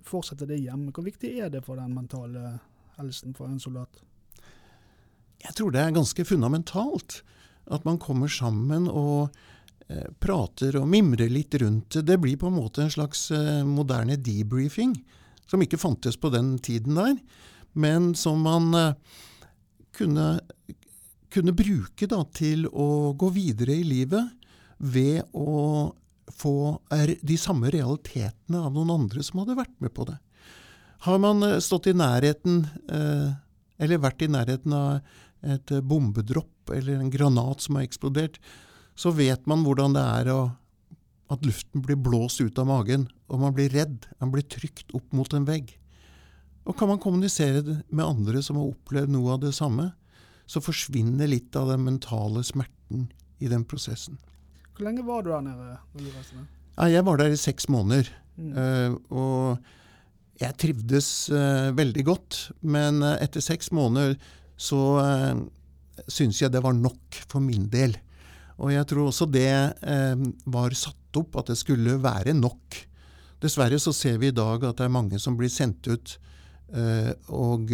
fortsette 0.05 0.47
det 0.49 0.61
hjemme. 0.61 0.91
Hvor 0.93 1.05
viktig 1.05 1.33
er 1.41 1.51
det 1.53 1.63
for 1.65 1.79
den 1.79 1.93
mentale 1.95 2.57
helsen 2.99 3.35
for 3.37 3.49
en 3.49 3.61
soldat? 3.61 4.01
Jeg 5.41 5.57
tror 5.57 5.73
det 5.73 5.81
er 5.81 5.95
ganske 5.95 6.25
fundamentalt. 6.27 7.21
At 7.71 7.85
man 7.85 7.99
kommer 8.01 8.29
sammen 8.31 8.87
og 8.89 9.31
eh, 9.87 10.09
prater 10.19 10.75
og 10.79 10.89
mimrer 10.89 11.29
litt 11.31 11.55
rundt 11.61 11.97
det. 11.97 12.05
Det 12.09 12.19
blir 12.21 12.39
på 12.41 12.49
en 12.49 12.57
måte 12.57 12.85
en 12.85 12.93
slags 12.93 13.29
eh, 13.35 13.61
moderne 13.65 14.17
debriefing, 14.17 14.95
som 15.49 15.61
ikke 15.61 15.79
fantes 15.81 16.17
på 16.17 16.31
den 16.33 16.55
tiden 16.63 16.97
der, 16.97 17.15
men 17.73 18.11
som 18.17 18.41
man 18.43 18.73
eh, 18.77 19.17
kunne, 19.95 20.27
kunne 21.31 21.55
bruke 21.55 22.09
da, 22.09 22.23
til 22.33 22.67
å 22.67 23.13
gå 23.13 23.31
videre 23.35 23.77
i 23.77 23.87
livet 23.87 24.33
ved 24.81 25.29
å 25.37 25.93
få 26.35 26.79
de 26.89 27.37
samme 27.39 27.71
realitetene 27.73 28.61
av 28.61 28.73
noen 28.75 28.93
andre 28.95 29.23
som 29.25 29.41
hadde 29.41 29.57
vært 29.59 29.75
med 29.83 29.93
på 29.95 30.07
det. 30.09 30.17
Har 31.07 31.21
man 31.21 31.43
eh, 31.43 31.59
stått 31.63 31.89
i 31.89 31.97
nærheten, 31.97 32.65
eh, 32.91 33.33
eller 33.81 34.03
vært 34.03 34.21
i 34.21 34.31
nærheten 34.31 34.75
av 34.77 34.99
et 35.41 35.71
bombedropp 35.89 36.69
eller 36.75 36.99
en 36.99 37.09
granat 37.09 37.63
som 37.63 37.79
har 37.79 37.87
eksplodert, 37.87 38.37
så 38.93 39.09
vet 39.15 39.47
man 39.49 39.63
hvordan 39.65 39.95
det 39.95 40.03
er 40.03 40.29
å, 40.29 40.41
at 41.33 41.45
luften 41.47 41.81
blir 41.81 41.97
blåst 41.97 42.43
ut 42.43 42.59
av 42.61 42.67
magen, 42.69 43.07
og 43.31 43.41
man 43.41 43.55
blir 43.57 43.71
redd. 43.73 44.05
Man 44.21 44.33
blir 44.35 44.45
trykt 44.45 44.93
opp 44.93 45.15
mot 45.15 45.33
en 45.33 45.47
vegg. 45.47 45.71
Og 46.69 46.77
kan 46.77 46.91
man 46.91 47.01
kommunisere 47.01 47.81
med 47.89 48.05
andre 48.05 48.43
som 48.45 48.59
har 48.59 48.69
opplevd 48.69 49.13
noe 49.15 49.33
av 49.33 49.41
det 49.41 49.55
samme, 49.57 49.89
så 50.45 50.61
forsvinner 50.61 51.29
litt 51.31 51.55
av 51.55 51.71
den 51.71 51.85
mentale 51.87 52.43
smerten 52.45 53.07
i 53.41 53.49
den 53.49 53.63
prosessen. 53.65 54.19
Hvor 54.75 54.87
lenge 54.87 55.03
var 55.05 55.23
du 55.23 55.31
der 55.31 55.43
nede? 55.45 55.77
Ja, 56.77 56.87
jeg 56.89 57.05
var 57.05 57.19
der 57.19 57.33
i 57.33 57.39
seks 57.39 57.67
måneder. 57.69 58.09
Mm. 58.37 58.51
Uh, 58.55 58.93
og 59.11 59.57
jeg 60.41 60.57
trivdes 60.57 61.09
uh, 61.29 61.71
veldig 61.77 62.05
godt. 62.07 62.39
Men 62.61 63.03
uh, 63.03 63.17
etter 63.21 63.43
seks 63.43 63.71
måneder 63.75 64.15
så 64.61 64.79
uh, 65.01 65.41
syns 66.07 66.41
jeg 66.41 66.53
det 66.53 66.63
var 66.63 66.77
nok 66.77 67.19
for 67.27 67.43
min 67.43 67.67
del. 67.71 67.97
Og 68.61 68.71
jeg 68.73 68.87
tror 68.89 69.09
også 69.09 69.25
det 69.33 69.51
var 70.53 70.73
satt 70.77 71.17
opp 71.17 71.37
at 71.41 71.49
det 71.49 71.57
skulle 71.57 71.95
være 72.01 72.35
nok. 72.37 72.77
Dessverre 73.41 73.79
så 73.81 73.93
ser 73.95 74.19
vi 74.21 74.29
i 74.29 74.35
dag 74.37 74.61
at 74.67 74.77
det 74.77 74.85
er 74.85 74.93
mange 74.93 75.17
som 75.19 75.33
blir 75.37 75.49
sendt 75.49 75.89
ut 75.89 76.13
og, 77.33 77.71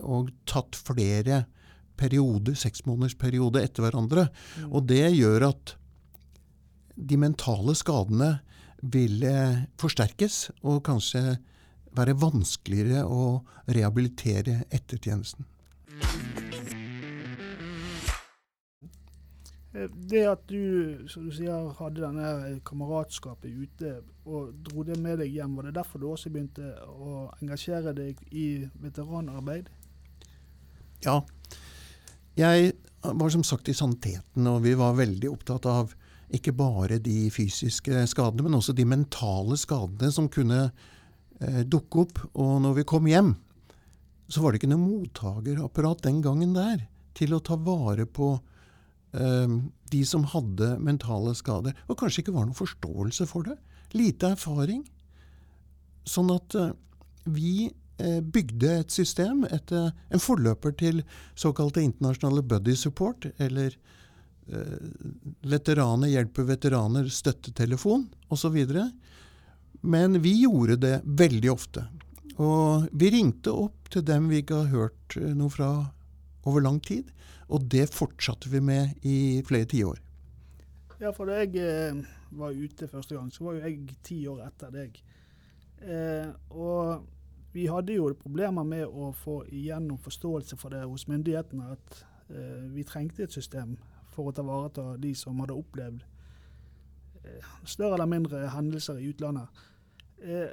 og 0.00 0.30
tatt 0.48 0.78
flere 0.80 1.42
perioder, 2.00 2.56
seksmånedersperiode 2.58 3.62
etter 3.64 3.86
hverandre. 3.86 4.28
Mm. 4.58 4.68
Og 4.72 4.86
det 4.90 5.06
gjør 5.14 5.48
at 5.50 5.74
de 6.94 7.18
mentale 7.18 7.74
skadene 7.78 8.36
vil 8.94 9.24
forsterkes, 9.80 10.50
og 10.62 10.82
kanskje 10.86 11.38
være 11.96 12.16
vanskeligere 12.20 13.04
å 13.06 13.40
rehabilitere 13.70 14.64
etter 14.74 15.00
tjenesten. 15.00 15.46
Eh, 19.74 19.88
det 20.10 20.24
at 20.30 20.42
du 20.50 21.06
som 21.10 21.26
du 21.26 21.34
sier, 21.34 21.70
hadde 21.78 22.04
denne 22.04 22.58
kameratskapet 22.66 23.50
ute 23.50 23.96
og 24.24 24.54
dro 24.66 24.84
det 24.86 24.98
med 25.02 25.18
deg 25.22 25.34
hjem, 25.34 25.56
var 25.58 25.68
det 25.68 25.76
derfor 25.78 26.02
du 26.02 26.08
også 26.10 26.32
begynte 26.34 26.74
å 26.86 27.28
engasjere 27.40 27.94
deg 27.96 28.20
i 28.30 28.46
veteranarbeid? 28.82 29.70
Ja, 31.04 31.20
jeg 32.38 32.72
var 33.04 33.30
som 33.30 33.44
sagt 33.46 33.68
i 33.68 33.76
Saniteten, 33.76 34.46
og 34.48 34.62
vi 34.64 34.74
var 34.78 34.96
veldig 34.98 35.30
opptatt 35.30 35.68
av 35.70 35.92
ikke 36.34 36.54
bare 36.56 36.98
de 37.02 37.28
fysiske 37.32 38.06
skadene, 38.10 38.46
men 38.46 38.56
også 38.58 38.74
de 38.76 38.86
mentale 38.88 39.58
skadene 39.60 40.10
som 40.14 40.30
kunne 40.32 40.62
eh, 40.64 41.62
dukke 41.68 42.06
opp. 42.06 42.22
Og 42.32 42.56
når 42.64 42.80
vi 42.80 42.86
kom 42.88 43.06
hjem, 43.10 43.34
så 44.26 44.40
var 44.42 44.52
det 44.52 44.62
ikke 44.62 44.72
noe 44.72 44.82
mottakerapparat 44.82 46.02
den 46.06 46.22
gangen 46.24 46.56
der 46.56 46.86
til 47.14 47.36
å 47.36 47.42
ta 47.44 47.58
vare 47.60 48.08
på 48.08 48.32
eh, 49.14 49.58
de 49.92 50.02
som 50.08 50.26
hadde 50.32 50.74
mentale 50.82 51.36
skader. 51.38 51.76
Og 51.86 52.00
kanskje 52.00 52.24
ikke 52.24 52.34
var 52.34 52.48
noen 52.48 52.58
forståelse 52.58 53.28
for 53.30 53.46
det. 53.46 53.58
Lite 53.94 54.32
erfaring. 54.34 54.82
Sånn 56.08 56.32
at 56.34 56.56
eh, 56.58 56.72
vi 57.30 57.70
bygde 58.20 58.70
et 58.80 58.90
system, 58.90 59.44
et, 59.44 59.72
eh, 59.72 59.90
en 60.10 60.22
forløper 60.22 60.74
til 60.78 61.02
såkalte 61.38 61.82
internasjonale 61.84 62.42
buddy 62.42 62.74
support, 62.76 63.26
eller 63.38 63.76
eh, 64.48 64.88
veteraner 65.42 66.10
hjelper 66.10 66.48
veteraner, 66.48 67.08
støttetelefon 67.08 68.08
osv. 68.34 68.58
Men 69.80 70.22
vi 70.22 70.40
gjorde 70.42 70.80
det 70.80 70.96
veldig 71.04 71.52
ofte. 71.52 71.86
Og 72.42 72.88
vi 72.92 73.12
ringte 73.14 73.52
opp 73.54 73.90
til 73.94 74.02
dem 74.02 74.26
vi 74.32 74.42
ikke 74.42 74.64
har 74.64 74.72
hørt 74.72 75.18
eh, 75.20 75.34
noe 75.36 75.52
fra 75.52 75.70
over 76.44 76.64
lang 76.64 76.80
tid. 76.82 77.12
Og 77.52 77.68
det 77.70 77.86
fortsatte 77.92 78.50
vi 78.50 78.60
med 78.64 79.06
i 79.06 79.42
flere 79.46 79.68
tiår. 79.70 80.00
Ja, 81.02 81.12
for 81.12 81.28
da 81.28 81.42
jeg 81.42 81.58
eh, 81.60 82.02
var 82.34 82.54
ute 82.54 82.88
første 82.90 83.14
gang, 83.14 83.30
så 83.30 83.46
var 83.46 83.58
jo 83.58 83.66
jeg 83.68 83.98
ti 84.06 84.22
år 84.30 84.46
etter 84.46 84.72
deg. 84.74 84.96
Eh, 85.84 86.30
og 86.50 87.04
vi 87.54 87.68
hadde 87.70 87.94
jo 87.94 88.08
problemer 88.18 88.66
med 88.66 88.86
å 88.86 89.12
få 89.14 89.44
igjennom 89.46 89.98
forståelse 90.02 90.58
for 90.58 90.74
det 90.74 90.82
hos 90.82 91.06
myndighetene, 91.06 91.76
at 91.76 92.00
eh, 92.34 92.64
vi 92.74 92.82
trengte 92.86 93.24
et 93.24 93.34
system 93.34 93.76
for 94.14 94.30
å 94.30 94.34
ta 94.34 94.42
vare 94.46 94.72
på 94.74 94.86
de 95.02 95.12
som 95.18 95.38
hadde 95.42 95.54
opplevd 95.54 96.02
eh, 97.22 97.52
større 97.62 97.94
eller 97.94 98.10
mindre 98.10 98.48
hendelser 98.50 98.98
i 98.98 99.06
utlandet. 99.12 99.62
Eh, 100.18 100.50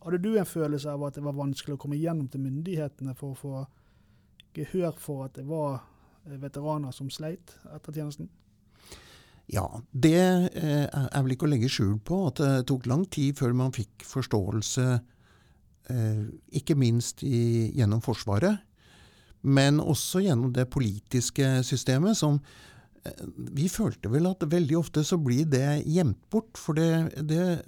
hadde 0.00 0.18
du 0.18 0.32
en 0.34 0.48
følelse 0.48 0.90
av 0.90 1.04
at 1.06 1.18
det 1.18 1.24
var 1.24 1.38
vanskelig 1.38 1.76
å 1.76 1.80
komme 1.80 1.98
igjennom 1.98 2.26
til 2.32 2.42
myndighetene 2.42 3.14
for 3.18 3.34
å 3.34 3.40
få 3.40 3.62
gehør 4.56 4.96
for 4.98 5.28
at 5.28 5.38
det 5.38 5.46
var 5.46 5.78
eh, 6.26 6.38
veteraner 6.40 6.94
som 6.96 7.10
sleit 7.12 7.54
etter 7.70 8.00
tjenesten? 8.00 8.30
Ja, 9.50 9.66
det 9.90 10.18
eh, 10.54 10.86
er 10.86 11.22
vel 11.22 11.34
ikke 11.34 11.48
å 11.48 11.50
legge 11.50 11.70
skjul 11.70 11.98
på 12.06 12.22
at 12.28 12.42
det 12.42 12.66
tok 12.70 12.86
lang 12.90 13.06
tid 13.10 13.38
før 13.38 13.54
man 13.58 13.74
fikk 13.74 14.06
forståelse, 14.06 14.86
ikke 15.88 16.76
minst 16.78 17.24
i, 17.26 17.70
gjennom 17.74 18.02
Forsvaret, 18.04 18.60
men 19.42 19.80
også 19.80 20.20
gjennom 20.22 20.52
det 20.54 20.68
politiske 20.70 21.64
systemet, 21.66 22.18
som 22.20 22.36
vi 23.56 23.68
følte 23.72 24.10
vel 24.12 24.28
at 24.28 24.44
veldig 24.52 24.76
ofte 24.78 25.04
så 25.06 25.18
blir 25.20 25.48
det 25.48 25.82
gjemt 25.88 26.20
bort, 26.30 26.58
for 26.60 26.76
det, 26.76 27.14
det, 27.26 27.62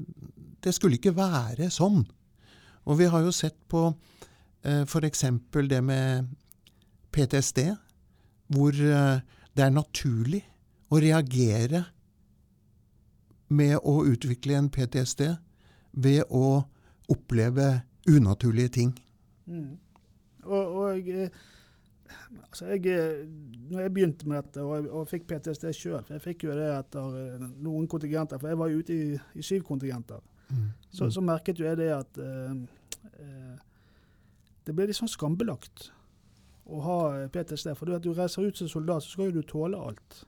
det 0.62 0.74
skulle 0.76 0.98
ikke 0.98 1.16
være 1.16 1.70
sånn. 1.72 2.02
Og 2.84 2.98
vi 2.98 3.08
har 3.10 3.24
jo 3.24 3.32
sett 3.34 3.56
på 3.70 3.86
eh, 4.66 4.82
f.eks. 4.84 5.24
det 5.70 5.80
med 5.84 6.28
PTSD, 7.14 7.64
hvor 8.52 8.76
eh, 8.76 9.22
det 9.56 9.64
er 9.64 9.74
naturlig 9.74 10.42
å 10.92 11.00
reagere 11.00 11.84
med 13.52 13.78
å 13.84 14.02
utvikle 14.08 14.56
en 14.58 14.70
PTSD 14.72 15.26
ved 15.92 16.24
å 16.32 16.62
oppleve 17.12 17.82
unaturlige 18.08 18.68
ting. 18.68 18.92
Mm. 19.46 19.78
Og, 20.42 20.76
og 20.76 21.08
jeg, 21.08 21.30
altså 22.42 22.66
jeg, 22.66 23.26
når 23.70 23.80
jeg 23.80 23.94
begynte 23.94 24.28
med 24.28 24.42
dette 24.42 24.62
og, 24.62 24.88
og 24.90 25.08
fikk 25.10 25.28
PTSD 25.30 25.68
sjøl 25.76 26.08
Jeg 26.10 26.22
fikk 26.22 26.44
jo 26.48 26.56
det 26.56 26.68
etter 26.74 27.18
eh, 27.20 27.44
noen 27.62 27.86
kontingenter, 27.90 28.40
for 28.42 28.50
jeg 28.50 28.58
var 28.58 28.74
ute 28.74 28.94
i, 28.96 29.18
i 29.38 29.46
syv 29.46 29.62
kontingenter. 29.68 30.22
Mm. 30.50 30.70
Så, 30.90 31.10
så, 31.10 31.22
merket 31.24 31.60
jo 31.60 31.66
jeg 31.66 31.78
det 31.78 31.90
at 31.94 32.18
eh, 32.20 32.56
eh, 33.12 33.54
det 34.66 34.74
ble 34.76 34.88
litt 34.90 34.98
sånn 34.98 35.10
skambelagt 35.10 35.90
å 36.66 36.82
ha 36.84 36.98
PTSD. 37.32 37.72
For 37.78 37.88
du, 37.88 37.96
du 38.02 38.12
reiser 38.16 38.46
ut 38.46 38.58
som 38.58 38.70
soldat, 38.70 39.04
så 39.04 39.16
skal 39.16 39.30
jo 39.30 39.40
du 39.40 39.48
tåle 39.48 39.78
alt. 39.78 40.22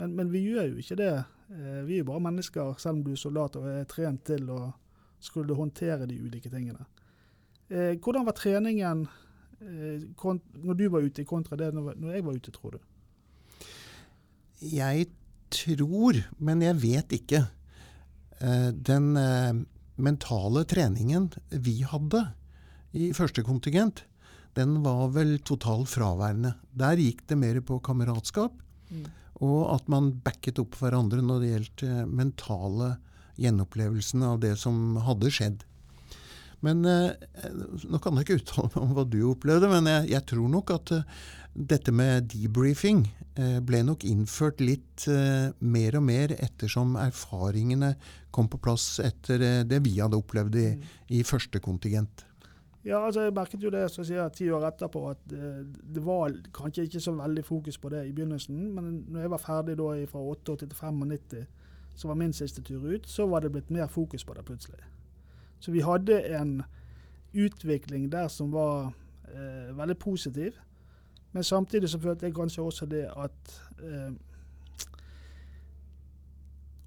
Men, 0.00 0.16
men, 0.16 0.30
vi 0.32 0.42
gjør 0.48 0.72
jo 0.72 0.82
ikke 0.82 0.98
det. 0.98 1.12
Eh, 1.52 1.82
vi 1.86 1.98
er 1.98 2.02
jo 2.02 2.08
bare 2.10 2.24
mennesker, 2.28 2.74
selv 2.82 2.98
om 2.98 3.04
du 3.06 3.12
er 3.12 3.20
soldat 3.20 3.58
og 3.60 3.68
er 3.70 3.84
trent 3.90 4.24
til 4.26 4.48
å 4.50 4.60
skulle 5.22 5.56
håndtere 5.56 6.06
de 6.10 6.18
ulike 6.20 6.50
tingene. 6.52 6.86
Eh, 7.72 7.94
hvordan 8.02 8.26
var 8.26 8.36
treningen 8.36 9.06
eh, 9.62 10.02
når 10.62 10.78
du 10.78 10.86
var 10.92 11.06
ute, 11.06 11.24
kontra 11.28 11.58
det 11.60 11.72
når, 11.74 11.94
når 11.96 12.16
jeg 12.16 12.26
var 12.26 12.38
ute, 12.38 12.54
tror 12.54 12.76
du? 12.76 12.80
Jeg 14.62 15.08
tror, 15.52 16.22
men 16.38 16.62
jeg 16.64 16.78
vet 16.82 17.16
ikke. 17.18 17.42
Eh, 18.42 18.70
den 18.74 19.16
eh, 19.16 19.52
mentale 20.02 20.64
treningen 20.68 21.30
vi 21.50 21.80
hadde 21.86 22.24
i 22.92 23.12
første 23.16 23.44
kontingent, 23.46 24.04
den 24.56 24.80
var 24.84 25.12
vel 25.14 25.38
totalt 25.46 25.88
fraværende. 25.88 26.54
Der 26.76 27.00
gikk 27.00 27.24
det 27.30 27.38
mer 27.40 27.60
på 27.64 27.78
kameratskap, 27.84 28.56
mm. 28.90 29.06
og 29.46 29.60
at 29.76 29.88
man 29.92 30.12
backet 30.24 30.60
opp 30.60 30.76
hverandre 30.80 31.22
når 31.24 31.40
det 31.40 31.52
gjaldt 31.52 31.86
eh, 31.88 32.02
mentale 32.08 32.90
gjenopplevelsen 33.40 34.24
av 34.26 34.40
det 34.42 34.56
som 34.60 34.96
hadde 35.06 35.30
skjedd. 35.32 35.62
Men 36.62 36.84
eh, 36.86 37.10
Nå 37.90 38.00
kan 38.02 38.18
jeg 38.18 38.26
ikke 38.26 38.40
uttale 38.40 38.70
meg 38.70 38.82
om 38.84 38.96
hva 38.96 39.06
du 39.08 39.20
opplevde, 39.32 39.70
men 39.72 39.90
jeg, 39.90 40.12
jeg 40.14 40.26
tror 40.30 40.50
nok 40.52 40.72
at 40.76 40.94
eh, 40.94 41.22
dette 41.52 41.92
med 41.92 42.30
debriefing 42.32 43.02
eh, 43.34 43.58
ble 43.66 43.82
nok 43.84 44.06
innført 44.08 44.62
litt 44.62 45.04
mer 45.60 45.96
og 45.98 46.04
mer 46.06 46.32
ettersom 46.38 46.94
erfaringene 47.00 47.90
kom 48.32 48.48
på 48.48 48.60
plass 48.62 48.94
etter 49.04 49.64
det 49.68 49.80
vi 49.84 49.98
hadde 49.98 50.16
opplevd 50.16 50.56
i, 50.56 50.68
i 51.18 51.24
første 51.26 51.60
kontingent. 51.60 52.24
Ja, 52.86 53.02
altså 53.04 53.26
jeg 53.26 53.34
merket 53.36 53.62
jo 53.62 53.70
det 53.70 53.82
så 53.92 54.02
sier 54.06 54.30
ti 54.34 54.48
år 54.50 54.64
etterpå, 54.70 55.02
at 55.12 55.20
det 55.28 56.02
var 56.02 56.32
kanskje 56.56 56.86
ikke 56.88 57.02
så 57.04 57.12
veldig 57.14 57.44
fokus 57.46 57.76
på 57.78 57.92
det 57.92 58.06
i 58.08 58.14
begynnelsen. 58.14 58.62
Men 58.74 58.88
når 59.12 59.26
jeg 59.26 59.34
var 59.34 59.42
ferdig 59.42 59.76
da 59.78 59.90
fra 60.10 60.24
88 60.32 60.56
til 60.64 60.72
95, 60.72 61.44
som 61.94 62.08
var 62.08 62.18
min 62.20 62.32
siste 62.32 62.62
tur 62.62 62.86
ut, 62.86 63.06
så 63.06 63.26
var 63.26 63.40
det 63.40 63.52
blitt 63.52 63.70
mer 63.70 63.86
fokus 63.86 64.24
på 64.24 64.34
det 64.34 64.44
plutselig. 64.44 64.80
Så 65.58 65.72
vi 65.72 65.80
hadde 65.80 66.20
en 66.36 66.62
utvikling 67.32 68.10
der 68.12 68.28
som 68.28 68.52
var 68.52 68.92
eh, 69.34 69.76
veldig 69.76 69.98
positiv. 69.98 70.58
Men 71.32 71.44
samtidig 71.44 71.88
så 71.88 72.00
følte 72.00 72.26
jeg 72.26 72.34
kanskje 72.34 72.62
også 72.62 72.86
det 72.86 73.06
at 73.16 73.54
eh, 73.82 74.12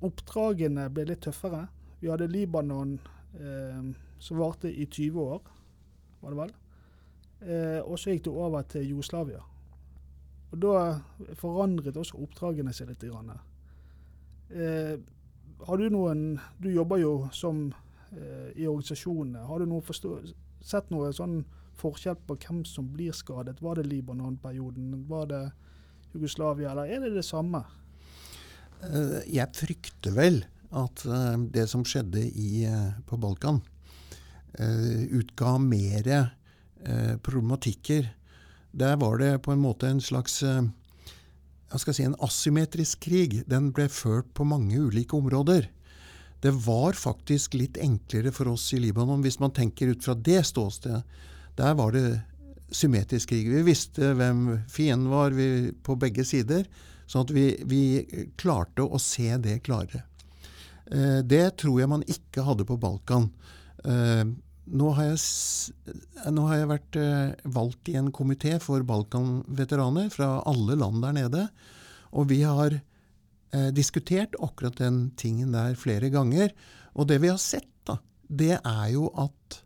oppdragene 0.05 0.89
ble 0.93 1.07
litt 1.09 1.23
tøffere. 1.25 1.65
Vi 2.01 2.11
hadde 2.11 2.27
Libanon 2.29 2.99
eh, 3.39 3.81
som 4.19 4.37
varte 4.37 4.69
i 4.69 4.85
20 4.85 5.21
år, 5.21 5.41
var 6.21 6.33
det 6.33 6.39
vel. 6.43 6.53
Eh, 7.45 7.81
og 7.81 7.99
så 7.99 8.13
gikk 8.13 8.27
det 8.27 8.33
over 8.33 8.61
til 8.69 8.89
Jugoslavia. 8.89 9.41
Og 10.51 10.61
da 10.61 10.75
forandret 11.39 11.97
også 11.97 12.21
oppdragene 12.21 12.73
seg 12.73 12.91
litt. 12.91 13.03
Grann. 13.03 13.33
Eh, 14.55 14.95
har 15.67 15.77
du 15.77 15.89
noen 15.91 16.39
Du 16.61 16.69
jobber 16.71 17.01
jo 17.01 17.13
som 17.35 17.67
eh, 18.11 18.51
i 18.55 18.67
organisasjonene. 18.67 19.43
Har 19.45 19.59
du 19.59 19.67
noe 19.67 19.83
sett 20.63 20.91
noe 20.93 21.11
sånn 21.13 21.43
forskjell 21.75 22.17
på 22.27 22.37
hvem 22.39 22.63
som 22.65 22.87
blir 22.93 23.15
skadet? 23.15 23.61
Var 23.61 23.75
det 23.79 23.89
Libanon-perioden? 23.89 25.05
Var 25.09 25.25
det 25.31 25.43
Jugoslavia, 26.15 26.71
eller 26.71 26.87
er 26.87 27.03
det 27.03 27.15
det 27.17 27.25
samme? 27.27 27.65
Eh, 28.83 29.21
jeg 29.35 29.51
frykter 29.55 30.15
vel 30.15 30.41
at 30.75 31.05
eh, 31.07 31.35
det 31.53 31.67
som 31.71 31.85
skjedde 31.87 32.23
i, 32.23 32.65
eh, 32.67 32.91
på 33.07 33.19
Balkan, 33.21 33.61
utga 34.55 35.57
mer 35.59 36.05
problematikker. 37.19 38.05
Der 38.71 38.93
var 38.95 39.17
det 39.19 39.41
på 39.43 39.51
en 39.51 39.59
måte 39.59 39.89
en 39.91 39.99
slags 39.99 40.37
jeg 41.75 41.83
skal 41.83 41.97
si 41.97 42.05
en 42.07 42.19
asymmetrisk 42.23 43.01
krig. 43.07 43.41
Den 43.51 43.71
ble 43.75 43.89
ført 43.91 44.29
på 44.37 44.47
mange 44.47 44.79
ulike 44.79 45.17
områder. 45.17 45.67
Det 46.43 46.53
var 46.65 46.95
faktisk 46.95 47.55
litt 47.57 47.79
enklere 47.81 48.31
for 48.35 48.51
oss 48.51 48.69
i 48.75 48.79
Libanon, 48.79 49.23
hvis 49.25 49.39
man 49.41 49.53
tenker 49.55 49.91
ut 49.91 50.03
fra 50.05 50.13
det 50.15 50.43
ståstedet, 50.47 51.01
der 51.55 51.77
var 51.79 51.95
det 51.95 52.21
symmetrisk 52.75 53.31
krig. 53.31 53.47
Vi 53.49 53.63
visste 53.65 54.13
hvem 54.17 54.61
fienden 54.71 55.09
var 55.11 55.35
vi, 55.35 55.71
på 55.83 55.95
begge 55.99 56.25
sider, 56.27 56.67
sånn 57.07 57.25
at 57.27 57.33
vi, 57.35 57.47
vi, 57.65 57.81
klarte 58.39 58.85
å 58.85 58.99
se 59.01 59.29
det 59.41 59.61
klarere. 59.65 60.03
Eh, 60.91 61.21
det 61.25 61.57
tror 61.61 61.81
jeg 61.81 61.91
man 61.91 62.05
ikke 62.07 62.45
hadde 62.45 62.67
på 62.67 62.77
Balkan. 62.81 63.29
Nå, 64.65 64.89
har 64.97 65.11
jeg, 65.11 65.93
nå 66.33 66.47
har 66.49 66.57
jeg 66.57 66.69
vært 66.71 66.97
eh, 66.97 67.49
valgt 67.53 67.91
i 67.91 67.97
en 67.99 68.09
komité 68.13 68.55
for 68.63 68.81
Balkan-veteraner 68.87 70.09
fra 70.13 70.39
alle 70.49 70.77
land 70.79 71.03
der 71.05 71.13
nede. 71.19 71.43
Og 72.17 72.31
vi 72.31 72.39
har 72.41 72.73
eh, 72.73 73.69
diskutert 73.75 74.33
akkurat 74.41 74.79
den 74.81 75.11
tingen 75.21 75.53
der 75.53 75.77
flere 75.77 76.09
ganger. 76.13 76.49
Og 76.97 77.11
det 77.11 77.19
vi 77.21 77.29
har 77.29 77.41
sett, 77.41 77.69
da, 77.85 77.99
det 78.25 78.55
er 78.57 78.87
jo 78.95 79.11
at 79.21 79.61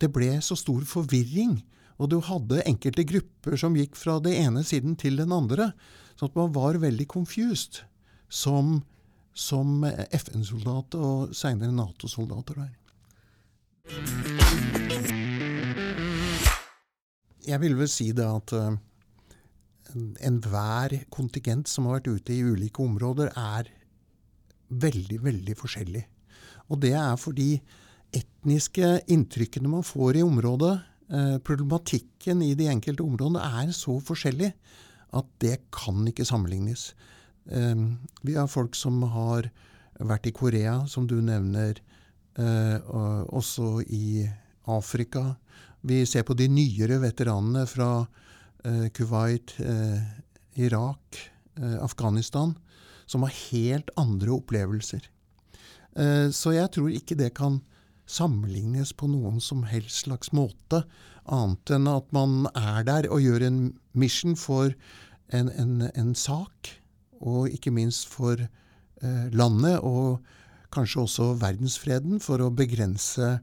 det 0.00 0.08
ble 0.12 0.38
så 0.44 0.56
stor 0.56 0.84
forvirring. 0.88 1.58
Og 2.00 2.10
du 2.12 2.18
hadde 2.24 2.64
enkelte 2.68 3.04
grupper 3.08 3.56
som 3.60 3.76
gikk 3.76 3.96
fra 4.00 4.16
det 4.24 4.32
ene 4.40 4.64
siden 4.64 4.96
til 5.00 5.20
den 5.20 5.32
andre. 5.32 5.70
Sånn 6.16 6.32
at 6.32 6.40
man 6.40 6.56
var 6.56 6.80
veldig 6.80 7.08
confused 7.12 7.82
som, 8.32 8.78
som 9.36 9.84
FN-soldat 9.84 10.96
og 10.96 11.36
seinere 11.36 11.74
Nato-soldater 11.76 12.64
der. 12.64 12.74
Jeg 17.46 17.62
vil 17.62 17.76
vel 17.78 17.88
si 17.90 18.10
det 18.16 18.26
at 18.26 18.52
uh, 18.58 18.74
enhver 20.26 20.96
kontingent 21.14 21.70
som 21.70 21.86
har 21.86 22.00
vært 22.00 22.10
ute 22.18 22.34
i 22.34 22.42
ulike 22.42 22.82
områder, 22.82 23.30
er 23.36 23.70
veldig, 24.68 25.20
veldig 25.22 25.56
forskjellig. 25.58 26.02
Og 26.72 26.80
det 26.82 26.92
er 26.98 27.14
fordi 27.20 27.50
etniske 28.16 28.90
inntrykkene 29.12 29.70
man 29.70 29.86
får 29.86 30.18
i 30.18 30.24
området, 30.26 30.74
eh, 31.10 31.36
problematikken 31.38 32.42
i 32.42 32.54
de 32.58 32.66
enkelte 32.70 33.04
områdene, 33.04 33.42
er 33.62 33.70
så 33.72 33.98
forskjellig 34.02 34.52
at 35.14 35.26
det 35.38 35.60
kan 35.70 36.06
ikke 36.08 36.26
sammenlignes. 36.26 36.94
Eh, 37.50 37.74
vi 38.22 38.34
har 38.34 38.50
folk 38.50 38.74
som 38.74 39.02
har 39.02 39.50
vært 40.00 40.26
i 40.26 40.34
Korea, 40.34 40.86
som 40.86 41.06
du 41.06 41.20
nevner, 41.20 41.78
eh, 41.78 42.05
også 42.36 43.80
i 43.86 44.26
Afrika. 44.68 45.36
Vi 45.86 46.02
ser 46.06 46.26
på 46.26 46.34
de 46.36 46.48
nyere 46.50 46.98
veteranene 47.02 47.62
fra 47.70 47.90
eh, 48.64 48.88
Kuwait, 48.92 49.54
eh, 49.62 50.02
Irak, 50.58 51.20
eh, 51.60 51.76
Afghanistan, 51.80 52.56
som 53.06 53.22
har 53.22 53.34
helt 53.50 53.90
andre 53.96 54.34
opplevelser. 54.36 55.12
Så 56.36 56.50
jeg 56.52 56.68
tror 56.74 56.90
ikke 56.92 57.16
det 57.16 57.30
kan 57.38 57.54
sammenlignes 58.04 58.90
på 58.92 59.08
noen 59.08 59.38
som 59.40 59.62
helst 59.64 60.04
slags 60.04 60.28
måte, 60.36 60.82
annet 61.24 61.72
enn 61.72 61.88
at 61.88 62.10
man 62.12 62.50
er 62.52 62.84
der 62.84 63.08
og 63.08 63.22
gjør 63.24 63.46
en 63.46 63.60
mission 63.96 64.36
for 64.36 64.74
en, 65.32 65.48
en, 65.48 65.86
en 65.94 66.12
sak, 66.14 66.74
og 67.16 67.48
ikke 67.48 67.72
minst 67.72 68.10
for 68.12 68.36
eh, 68.44 69.24
landet 69.32 69.80
og 69.80 70.20
kanskje 70.76 71.02
også 71.02 71.32
verdensfreden 71.40 72.20
for 72.22 72.44
å 72.44 72.52
begrense 72.54 73.36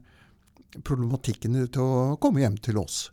problematikkene 0.86 1.66
til 1.74 1.84
å 1.84 2.16
komme 2.22 2.42
hjem 2.42 2.56
til 2.62 2.80
oss. 2.80 3.08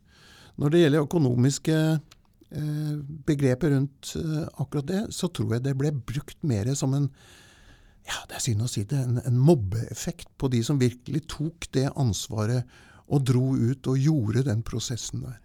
Når 0.61 0.73
det 0.73 0.81
gjelder 0.81 1.05
økonomiske 1.05 1.77
eh, 1.91 2.95
begreper 3.27 3.75
rundt 3.75 4.15
eh, 4.19 4.47
akkurat 4.61 4.89
det, 4.89 5.03
så 5.15 5.29
tror 5.33 5.57
jeg 5.57 5.65
det 5.67 5.77
ble 5.77 5.93
brukt 5.93 6.39
mer 6.47 6.71
som 6.77 6.95
en 6.97 7.09
ja, 8.07 8.17
det 8.27 8.37
er 8.37 8.43
synd 8.43 8.65
å 8.65 8.69
si 8.71 8.81
det, 8.89 8.97
en, 8.97 9.19
en 9.21 9.37
mobbeeffekt 9.37 10.31
på 10.41 10.49
de 10.51 10.63
som 10.65 10.79
virkelig 10.81 11.21
tok 11.29 11.67
det 11.75 11.85
ansvaret 11.91 12.65
og 13.11 13.25
dro 13.27 13.51
ut 13.59 13.87
og 13.91 13.99
gjorde 13.99 14.45
den 14.47 14.63
prosessen 14.65 15.21
der. 15.27 15.37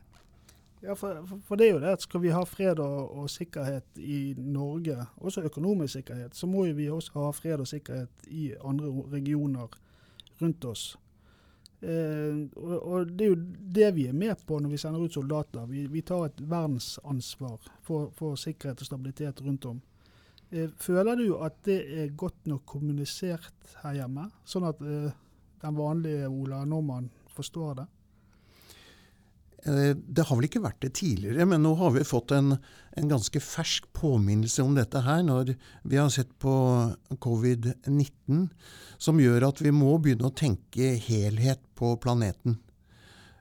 Ja, 0.86 0.94
for, 0.94 1.24
for, 1.48 1.58
det 1.58 1.66
er 1.66 1.72
jo 1.74 1.80
det 1.82 1.94
at 1.96 2.04
skal 2.04 2.22
vi 2.22 2.30
ha 2.30 2.44
fred 2.46 2.78
og, 2.78 3.08
og, 3.18 3.30
sikkerhet 3.30 3.98
i 3.98 4.36
Norge, 4.38 4.94
også 5.16 5.42
økonomisk 5.48 5.98
sikkerhet, 5.98 6.36
så 6.38 6.46
må 6.46 6.68
jo 6.68 6.76
vi 6.78 6.86
også 6.90 7.16
ha 7.24 7.32
fred 7.34 7.64
og 7.64 7.66
sikkerhet 7.66 8.28
i 8.30 8.52
andre 8.62 8.92
regioner 9.16 9.74
rundt 10.40 10.68
oss. 10.70 10.92
Eh, 11.80 12.38
og, 12.54 12.76
og, 12.76 13.10
det 13.10 13.26
er 13.26 13.32
jo 13.32 13.40
det 13.80 13.90
vi 13.96 14.06
er 14.06 14.14
med 14.16 14.46
på 14.46 14.60
når 14.62 14.76
vi 14.76 14.80
sender 14.80 15.02
ut 15.02 15.18
soldater. 15.18 15.66
Vi, 15.66 15.88
vi 15.90 16.04
tar 16.06 16.28
et 16.28 16.38
verdensansvar 16.38 17.58
for, 17.82 18.12
for, 18.14 18.38
sikkerhet 18.38 18.80
og 18.80 18.90
stabilitet 18.92 19.42
rundt 19.42 19.66
om. 19.72 19.82
Eh, 20.54 20.70
føler 20.78 21.18
du 21.18 21.26
at 21.42 21.58
det 21.66 21.80
er 21.82 22.14
godt 22.14 22.46
nok 22.46 22.62
kommunisert 22.76 23.74
her 23.82 23.98
hjemme, 24.04 24.30
sånn 24.46 24.70
at 24.70 24.86
eh, 24.86 25.10
den 25.66 25.82
vanlige 25.82 26.30
Ola 26.30 26.62
Normann 26.64 27.10
forstår 27.34 27.80
det? 27.82 27.90
Eh, 29.66 29.94
det 29.96 30.26
har 30.26 30.38
vel 30.38 30.46
ikke 30.46 30.62
vært 30.62 30.82
det 30.84 30.92
tidligere, 31.00 31.46
men 31.48 31.64
nå 31.64 31.72
har 31.80 31.94
vi 31.96 32.04
fått 32.06 32.32
en, 32.36 32.54
en 32.96 33.10
ganske 33.10 33.40
fersk 33.42 33.88
påminnelse 33.96 34.62
om 34.62 34.76
dette 34.78 35.02
her, 35.02 35.24
når 35.26 35.56
vi 35.82 35.98
har 35.98 36.10
sett 36.14 36.30
på 36.42 36.54
covid-19, 37.22 38.46
som 39.02 39.20
gjør 39.20 39.48
at 39.48 39.62
vi 39.64 39.74
må 39.74 39.96
begynne 40.02 40.30
å 40.30 40.36
tenke 40.36 40.94
helhet 41.08 41.64
på 41.78 41.96
planeten. 42.02 42.60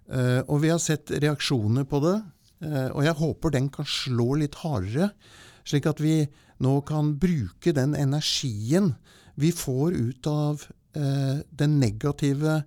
Uh, 0.06 0.44
og 0.46 0.60
vi 0.62 0.70
har 0.70 0.78
sett 0.78 1.10
reaksjoner 1.10 1.86
på 1.90 1.98
det, 2.04 2.18
uh, 2.62 2.90
og 2.94 3.00
jeg 3.08 3.18
håper 3.18 3.54
den 3.56 3.72
kan 3.74 3.88
slå 3.90 4.36
litt 4.38 4.58
hardere, 4.62 5.08
slik 5.66 5.88
at 5.90 6.02
vi 6.04 6.20
nå 6.62 6.76
kan 6.86 7.16
bruke 7.18 7.74
den 7.74 7.96
energien 7.98 8.94
vi 9.36 9.50
får 9.52 9.98
ut 9.98 10.28
av 10.30 10.62
den 10.96 11.74
negative 11.82 12.62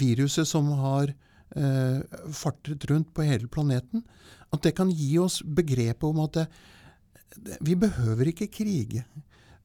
viruset 0.00 0.48
som 0.48 0.70
har 0.78 1.10
eh, 1.56 2.00
fartet 2.34 2.84
rundt 2.90 3.12
på 3.14 3.26
hele 3.26 3.48
planeten, 3.48 4.04
at 4.52 4.64
det 4.64 4.74
kan 4.76 4.90
gi 4.90 5.16
oss 5.20 5.40
begrepet 5.42 6.04
om 6.08 6.20
at 6.24 6.36
det, 6.38 6.46
det, 7.36 7.58
vi 7.64 7.76
behøver 7.78 8.32
ikke 8.32 8.50
krige. 8.52 9.04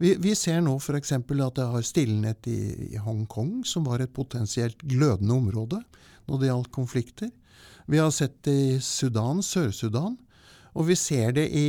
Vi, 0.01 0.15
vi 0.19 0.33
ser 0.35 0.59
nå 0.63 0.75
f.eks. 0.79 1.13
at 1.15 1.55
det 1.57 1.69
har 1.75 1.85
stilnet 1.85 2.49
i, 2.51 2.93
i 2.93 2.99
Hongkong, 2.99 3.61
som 3.67 3.85
var 3.87 4.03
et 4.03 4.13
potensielt 4.13 4.81
glødende 4.83 5.37
område 5.37 5.79
når 6.27 6.39
det 6.39 6.49
gjaldt 6.49 6.73
konflikter. 6.75 7.31
Vi 7.87 7.99
har 7.99 8.11
sett 8.15 8.39
det 8.47 8.53
i 8.53 8.79
Sudan, 8.83 9.43
Sør-Sudan, 9.43 10.17
og 10.73 10.87
vi 10.89 10.95
ser 10.97 11.35
det 11.35 11.45
i 11.51 11.67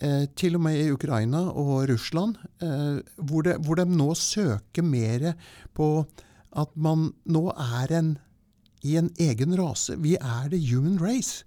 eh, 0.00 0.24
til 0.36 0.56
og 0.58 0.64
med 0.64 0.80
i 0.80 0.90
Ukraina 0.92 1.44
og 1.50 1.86
Russland, 1.90 2.40
eh, 2.64 2.98
hvor, 3.16 3.44
det, 3.46 3.58
hvor 3.64 3.78
de 3.78 3.86
nå 3.88 4.10
søker 4.18 4.86
mer 4.86 5.32
på 5.76 5.92
at 6.58 6.72
man 6.74 7.12
nå 7.30 7.44
er 7.54 7.94
en 7.94 8.10
i 8.86 8.96
en 8.96 9.10
egen 9.18 9.56
rase. 9.58 9.96
Vi 10.00 10.16
er 10.16 10.50
the 10.50 10.60
human 10.70 10.98
race. 11.00 11.44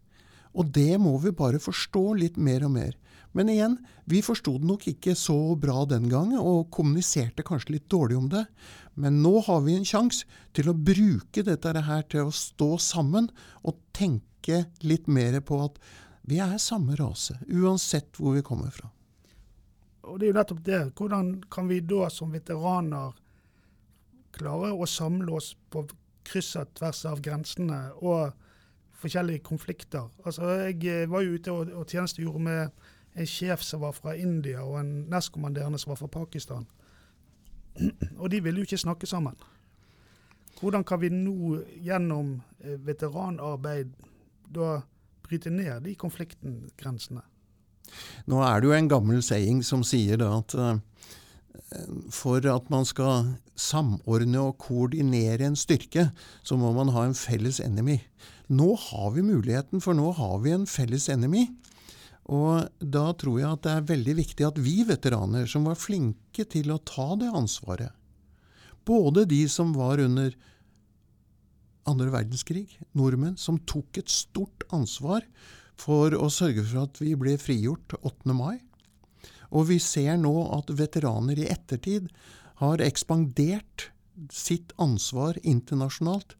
Og 0.54 0.69
det 0.74 1.00
må 1.02 1.15
vi 1.17 1.34
bare 1.34 1.62
forstå 1.62 2.13
litt 2.19 2.38
mer 2.38 2.65
og 2.67 2.76
mer. 2.76 2.93
Men 3.34 3.50
igjen, 3.50 3.80
vi 4.06 4.22
forsto 4.22 4.60
det 4.62 4.69
nok 4.69 4.86
ikke 4.91 5.15
så 5.17 5.56
bra 5.58 5.88
den 5.89 6.06
gangen, 6.12 6.38
og 6.38 6.69
kommuniserte 6.74 7.46
kanskje 7.46 7.80
litt 7.80 7.88
dårlig 7.89 8.19
om 8.19 8.28
det. 8.30 8.43
Men 8.93 9.24
nå 9.24 9.39
har 9.48 9.63
vi 9.65 9.74
en 9.74 9.88
sjanse 9.88 10.28
til 10.54 10.69
å 10.69 10.78
bruke 10.78 11.41
dette 11.41 11.74
her 11.88 12.06
til 12.06 12.30
å 12.30 12.36
stå 12.36 12.76
sammen 12.78 13.32
og 13.65 13.82
tenke 13.98 14.67
litt 14.86 15.10
mer 15.10 15.39
på 15.41 15.58
at 15.65 15.82
vi 16.30 16.38
er 16.39 16.60
samme 16.62 16.93
rase, 17.00 17.39
uansett 17.50 18.13
hvor 18.19 18.38
vi 18.38 18.46
kommer 18.46 18.69
fra. 18.72 18.91
Og 20.04 20.19
det 20.19 20.28
er 20.28 20.34
jo 20.34 20.38
nettopp 20.38 20.63
det. 20.67 20.82
Hvordan 21.00 21.34
kan 21.52 21.67
vi 21.72 21.82
da 21.82 22.08
som 22.13 22.32
veteraner 22.36 23.15
klare 24.36 24.72
å 24.76 24.86
samle 24.89 25.39
oss 25.39 25.54
på 25.74 25.88
kryss 26.28 26.56
og 26.60 26.74
tvers 26.78 27.04
av 27.10 27.22
grensene 27.24 27.80
og 28.02 28.34
forskjellige 29.04 29.44
konflikter. 29.44 30.08
Altså, 30.26 30.50
jeg 30.68 30.86
eh, 30.88 31.10
var 31.12 31.24
jo 31.26 31.36
ute 31.36 31.52
og, 31.52 31.74
og 31.74 31.88
tjenestegjorde 31.88 32.44
med 32.44 32.70
en 33.14 33.28
sjef 33.30 33.62
som 33.62 33.84
var 33.84 33.92
fra 33.98 34.16
India, 34.18 34.64
og 34.64 34.80
en 34.80 34.94
nestkommanderende 35.12 35.80
som 35.82 35.94
var 35.94 36.00
fra 36.02 36.08
Pakistan. 36.08 36.66
Og 38.22 38.30
de 38.32 38.40
ville 38.44 38.62
jo 38.62 38.68
ikke 38.68 38.78
snakke 38.78 39.10
sammen. 39.10 39.36
Hvordan 40.60 40.84
kan 40.84 41.02
vi 41.02 41.10
nå 41.10 41.60
gjennom 41.84 42.36
eh, 42.64 42.78
veteranarbeid 42.86 43.94
da 44.54 44.80
bryte 45.26 45.50
ned 45.50 45.82
de 45.86 45.96
konfliktgrensene? 45.98 47.24
Nå 48.30 48.42
er 48.46 48.62
det 48.62 48.70
jo 48.70 48.76
en 48.78 48.90
gammel 48.90 49.24
saying 49.26 49.64
som 49.66 49.84
sier 49.86 50.22
at 50.26 50.56
uh, 50.56 50.78
for 52.13 52.44
at 52.50 52.70
man 52.74 52.86
skal 52.88 53.34
samordne 53.60 54.42
og 54.42 54.58
koordinere 54.62 55.46
en 55.48 55.58
styrke, 55.60 56.10
så 56.44 56.58
må 56.60 56.72
man 56.76 56.92
ha 56.96 57.06
en 57.08 57.18
felles 57.18 57.60
enemy. 57.63 58.00
Nå 58.54 58.74
har 58.89 59.12
vi 59.16 59.26
muligheten, 59.26 59.82
for 59.82 59.98
nå 59.98 60.12
har 60.18 60.39
vi 60.44 60.54
en 60.56 60.66
felles 60.70 61.08
enemy. 61.13 61.48
Og 62.32 62.70
da 62.80 63.10
tror 63.20 63.39
jeg 63.42 63.50
at 63.50 63.66
det 63.66 63.74
er 63.74 63.89
veldig 63.92 64.16
viktig 64.22 64.48
at 64.48 64.62
vi 64.62 64.78
veteraner, 64.88 65.48
som 65.50 65.68
var 65.68 65.80
flinke 65.80 66.46
til 66.50 66.72
å 66.72 66.82
ta 66.88 67.13
det 67.20 67.32
ansvaret, 67.36 67.92
både 68.88 69.26
de 69.28 69.44
som 69.52 69.74
var 69.76 70.02
under 70.04 70.36
andre 71.88 72.10
verdenskrig, 72.13 72.68
nordmenn, 72.96 73.36
som 73.39 73.60
tok 73.68 74.00
et 74.00 74.12
stort 74.12 74.63
ansvar 74.76 75.26
for 75.80 76.16
å 76.16 76.30
sørge 76.32 76.63
for 76.63 76.86
at 76.86 77.00
vi 77.02 77.12
ble 77.20 77.36
frigjort 77.42 77.96
8. 78.00 78.32
mai, 78.36 78.62
og 79.54 79.70
vi 79.70 79.80
ser 79.82 80.18
nå 80.18 80.34
at 80.56 80.72
veteraner 80.74 81.39
i 81.39 81.50
ettertid 81.54 82.10
har 82.62 82.82
ekspandert 82.84 83.89
sitt 84.34 84.74
ansvar 84.82 85.38
internasjonalt. 85.42 86.36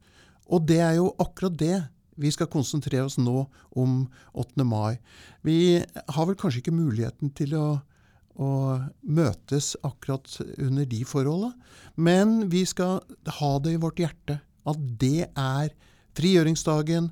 Og 0.50 0.66
det 0.68 0.80
er 0.82 0.98
jo 0.98 1.12
akkurat 1.22 1.56
det 1.58 1.76
vi 2.20 2.30
skal 2.30 2.50
konsentrere 2.50 3.06
oss 3.08 3.16
nå 3.18 3.46
om 3.80 4.04
8. 4.38 4.66
mai. 4.66 4.98
Vi 5.42 5.82
har 5.82 6.28
vel 6.28 6.38
kanskje 6.38 6.62
ikke 6.62 6.76
muligheten 6.76 7.32
til 7.34 7.56
å, 7.58 7.66
å 8.38 8.50
møtes 9.02 9.72
akkurat 9.82 10.28
under 10.62 10.86
de 10.86 11.02
forholdene, 11.08 11.54
men 11.96 12.48
vi 12.52 12.62
skal 12.68 13.02
ha 13.40 13.52
det 13.62 13.74
i 13.74 13.82
vårt 13.82 14.02
hjerte 14.02 14.38
at 14.64 14.86
det 15.00 15.28
er 15.28 15.74
frigjøringsdagen 16.14 17.10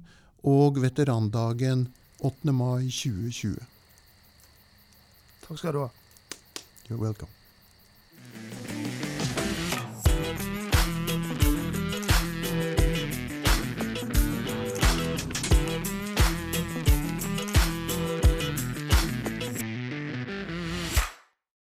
og 0.49 0.79
veterandagen 0.83 1.89
8. 2.23 2.55
mai 2.55 2.87
2020. 2.87 3.72
Takk 5.53 5.59
skal 5.59 5.73
du 5.73 5.81
ha. 5.81 5.91
You're 6.89 6.97
welcome. 6.97 7.42